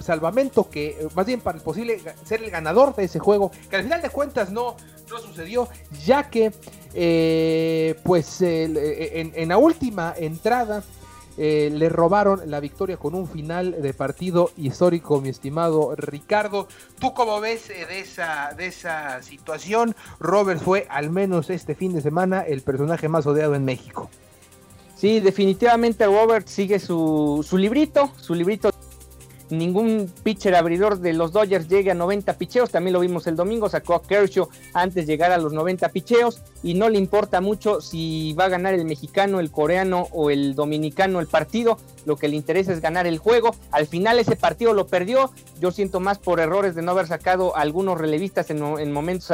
salvamento 0.01 0.71
que 0.71 1.07
más 1.15 1.27
bien 1.27 1.41
para 1.41 1.59
el 1.59 1.65
posible 1.65 2.01
ser 2.25 2.43
el 2.43 2.51
ganador 2.51 2.95
de 2.95 3.05
ese 3.05 3.19
juego 3.19 3.51
que 3.69 3.77
al 3.77 3.83
final 3.83 4.01
de 4.01 4.11
cuentas 4.11 4.51
no, 4.51 4.77
no 5.11 5.19
sucedió 5.19 5.69
ya 6.05 6.31
que 6.31 6.53
eh, 6.95 7.95
pues 8.05 8.41
en, 8.43 9.49
la 9.49 9.59
última 9.59 10.15
entrada 10.17 10.83
eh, 11.43 11.71
le 11.73 11.89
robaron 11.89 12.51
la 12.51 12.61
victoria 12.61 12.99
con 12.99 13.15
un 13.15 13.27
final 13.27 13.81
de 13.81 13.95
partido 13.95 14.51
histórico, 14.59 15.23
mi 15.23 15.31
estimado 15.31 15.95
Ricardo. 15.97 16.69
¿Tú 16.99 17.15
cómo 17.15 17.41
ves 17.41 17.71
eh, 17.71 17.87
de, 17.87 18.01
esa, 18.01 18.53
de 18.55 18.67
esa 18.67 19.23
situación? 19.23 19.97
Robert 20.19 20.61
fue, 20.61 20.87
al 20.91 21.09
menos 21.09 21.49
este 21.49 21.75
fin 21.75 21.95
de 21.95 22.03
semana, 22.03 22.43
el 22.43 22.61
personaje 22.61 23.09
más 23.09 23.27
odiado 23.27 23.55
en 23.55 23.65
México. 23.65 24.11
Sí, 24.95 25.21
definitivamente 25.21 26.05
Robert 26.05 26.47
sigue 26.47 26.79
su, 26.79 27.43
su 27.49 27.57
librito, 27.57 28.13
su 28.19 28.35
librito 28.35 28.71
ningún 29.51 30.13
pitcher 30.23 30.55
abridor 30.55 30.99
de 30.99 31.13
los 31.13 31.33
Dodgers 31.33 31.69
llegue 31.69 31.91
a 31.91 31.95
90 31.95 32.35
picheos. 32.35 32.71
También 32.71 32.93
lo 32.93 33.01
vimos 33.01 33.27
el 33.27 33.37
domingo, 33.37 33.69
sacó 33.69 33.95
a 33.95 34.03
Kershaw 34.03 34.49
antes 34.75 35.07
de 35.07 35.13
llegar 35.13 35.33
a 35.33 35.39
los 35.39 35.53
90 35.53 35.89
picheos 35.91 36.41
y 36.63 36.75
no 36.75 36.89
le 36.89 36.99
importa 36.99 37.41
mucho 37.41 37.81
si 37.81 38.33
va 38.35 38.45
a 38.45 38.49
ganar 38.49 38.75
el 38.75 38.85
mexicano, 38.85 39.41
el 39.41 39.51
coreano 39.51 40.09
o 40.13 40.31
el 40.31 40.55
dominicano 40.55 41.21
el 41.21 41.27
partido. 41.27 41.79
Lo 42.07 42.17
que 42.17 42.29
le 42.29 42.37
interesa 42.37 42.73
es 42.73 42.81
ganar 42.81 43.07
el 43.07 43.19
juego. 43.19 43.55
Al 43.71 43.87
final 43.87 44.19
ese 44.19 44.37
partido 44.37 44.73
lo 44.73 44.87
perdió. 44.87 45.31
Yo 45.61 45.71
siento 45.71 46.01
más 46.01 46.19
por 46.19 46.41
errores 46.41 46.75
de 46.75 46.83
no 46.83 46.93
haber 46.93 47.07
sacado 47.07 47.57
algunos 47.57 47.99
relevistas 47.99 48.51
en, 48.51 48.93
momentos 48.93 49.31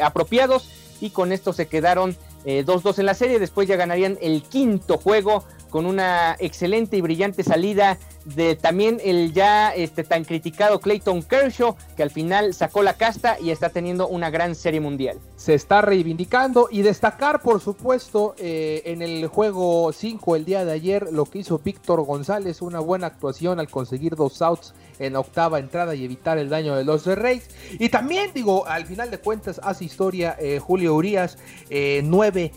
apropiados 0.00 0.70
y 1.00 1.10
con 1.10 1.32
esto 1.32 1.52
se 1.52 1.66
quedaron 1.66 2.16
2-2 2.44 2.86
eh, 2.86 2.94
en 2.98 3.06
la 3.06 3.14
serie. 3.14 3.38
Después 3.38 3.68
ya 3.68 3.76
ganarían 3.76 4.18
el 4.20 4.42
quinto 4.42 4.98
juego 4.98 5.44
con 5.70 5.86
una 5.86 6.36
excelente 6.38 6.96
y 6.96 7.00
brillante 7.00 7.42
salida 7.42 7.98
de 8.24 8.56
también 8.56 8.98
el 9.04 9.32
ya 9.32 9.70
este, 9.70 10.04
tan 10.04 10.24
criticado 10.24 10.80
Clayton 10.80 11.22
Kershaw, 11.22 11.76
que 11.96 12.02
al 12.02 12.10
final 12.10 12.52
sacó 12.54 12.82
la 12.82 12.94
casta 12.94 13.38
y 13.40 13.50
está 13.50 13.70
teniendo 13.70 14.06
una 14.08 14.30
gran 14.30 14.54
serie 14.54 14.80
mundial. 14.80 15.18
Se 15.36 15.54
está 15.54 15.80
reivindicando 15.80 16.68
y 16.70 16.82
destacar, 16.82 17.40
por 17.42 17.60
supuesto, 17.60 18.34
eh, 18.38 18.82
en 18.86 19.02
el 19.02 19.26
juego 19.28 19.92
5 19.92 20.36
el 20.36 20.44
día 20.44 20.64
de 20.64 20.72
ayer, 20.72 21.08
lo 21.10 21.24
que 21.24 21.38
hizo 21.38 21.58
Víctor 21.58 22.04
González, 22.04 22.60
una 22.60 22.80
buena 22.80 23.06
actuación 23.06 23.60
al 23.60 23.70
conseguir 23.70 24.14
dos 24.14 24.42
outs 24.42 24.74
en 24.98 25.16
octava 25.16 25.58
entrada 25.58 25.94
y 25.94 26.04
evitar 26.04 26.38
el 26.38 26.48
daño 26.48 26.74
de 26.74 26.84
los 26.84 27.06
Reyes. 27.06 27.48
Y 27.78 27.88
también, 27.88 28.32
digo, 28.34 28.66
al 28.66 28.86
final 28.86 29.10
de 29.10 29.18
cuentas, 29.18 29.60
hace 29.62 29.84
historia 29.84 30.36
eh, 30.38 30.58
Julio 30.58 30.94
Urias, 30.94 31.38
eh, 31.70 32.02
nueve 32.04 32.52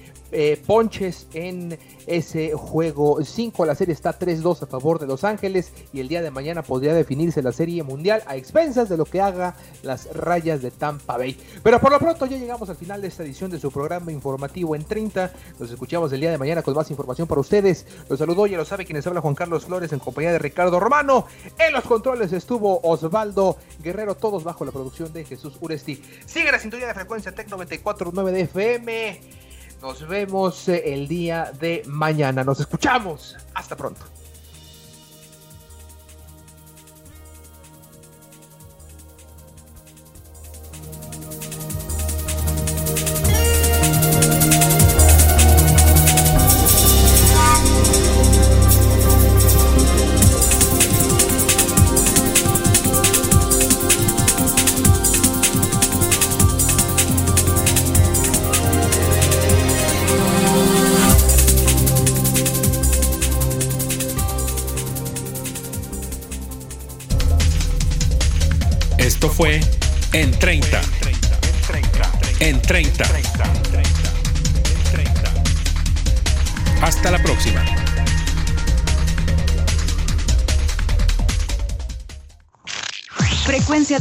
ponches 0.66 1.28
en 1.34 1.78
ese 2.08 2.54
juego 2.54 3.24
5. 3.24 3.66
La 3.66 3.76
serie 3.76 3.94
está 3.94 4.18
3-2 4.18 4.64
a 4.64 4.66
favor 4.66 5.00
de 5.00 5.08
Los 5.08 5.24
Ángeles 5.24 5.72
y 5.94 6.00
el 6.00 6.08
día 6.08 6.22
de 6.22 6.32
mañana 6.32 6.62
podría 6.64 6.94
definirse 6.94 7.42
la 7.42 7.52
serie 7.52 7.84
mundial 7.84 8.24
a 8.26 8.36
expensas 8.36 8.90
de 8.90 8.98
lo 8.98 9.06
que 9.06 9.22
haga 9.22 9.56
las 9.84 10.14
rayas 10.14 10.62
de 10.62 10.72
Tampa 10.72 11.18
Bay. 11.18 11.38
Pero 11.64 11.80
por 11.80 11.92
lo 11.92 12.00
pronto 12.00 12.26
ya 12.26 12.38
llegamos 12.38 12.70
al 12.70 12.76
final 12.76 13.02
de 13.02 13.08
esta 13.08 13.24
edición 13.24 13.52
de 13.52 13.60
su 13.60 13.72
programa 13.72 14.12
informativo 14.12 14.76
en 14.76 14.84
30. 14.84 15.32
Nos 15.60 15.72
escuchamos 15.72 16.12
el 16.14 16.22
día 16.22 16.32
de 16.32 16.38
mañana 16.38 16.62
con 16.64 16.74
más 16.74 16.90
información 16.92 17.28
para 17.28 17.42
ustedes. 17.42 17.86
Los 18.10 18.20
saludo, 18.20 18.48
ya 18.48 18.58
lo 18.58 18.66
sabe 18.66 18.86
quienes 18.86 19.06
habla 19.08 19.22
Juan 19.22 19.36
Carlos 19.36 19.66
Flores 19.66 19.92
en 19.94 20.00
compañía 20.00 20.32
de 20.32 20.40
Ricardo 20.40 20.80
Romano. 20.80 21.26
En 21.58 21.74
los 21.74 21.84
controles 21.84 22.34
estuvo 22.34 22.80
Osvaldo 22.84 23.58
Guerrero, 23.84 24.16
todos 24.16 24.44
bajo 24.44 24.66
la 24.66 24.72
producción 24.72 25.12
de 25.14 25.26
Jesús 25.26 25.58
Uresti. 25.60 26.02
Sigue 26.26 26.52
la 26.52 26.60
sintonía 26.60 26.88
de 26.88 26.94
frecuencia 26.94 27.34
Tec 27.34 27.50
94.9 27.50 28.32
de 28.32 28.42
FM. 28.42 29.20
Nos 29.82 30.08
vemos 30.08 30.68
eh, 30.70 30.94
el 30.94 31.08
día 31.08 31.52
de 31.60 31.82
mañana. 31.88 32.44
Nos 32.44 32.60
escuchamos. 32.60 33.36
Hasta 33.56 33.76
pronto. 33.76 34.02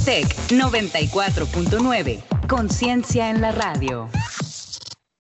Tech 0.05 0.27
94.9. 0.49 2.21
Conciencia 2.49 3.31
en 3.31 3.41
la 3.41 3.53
radio. 3.53 4.09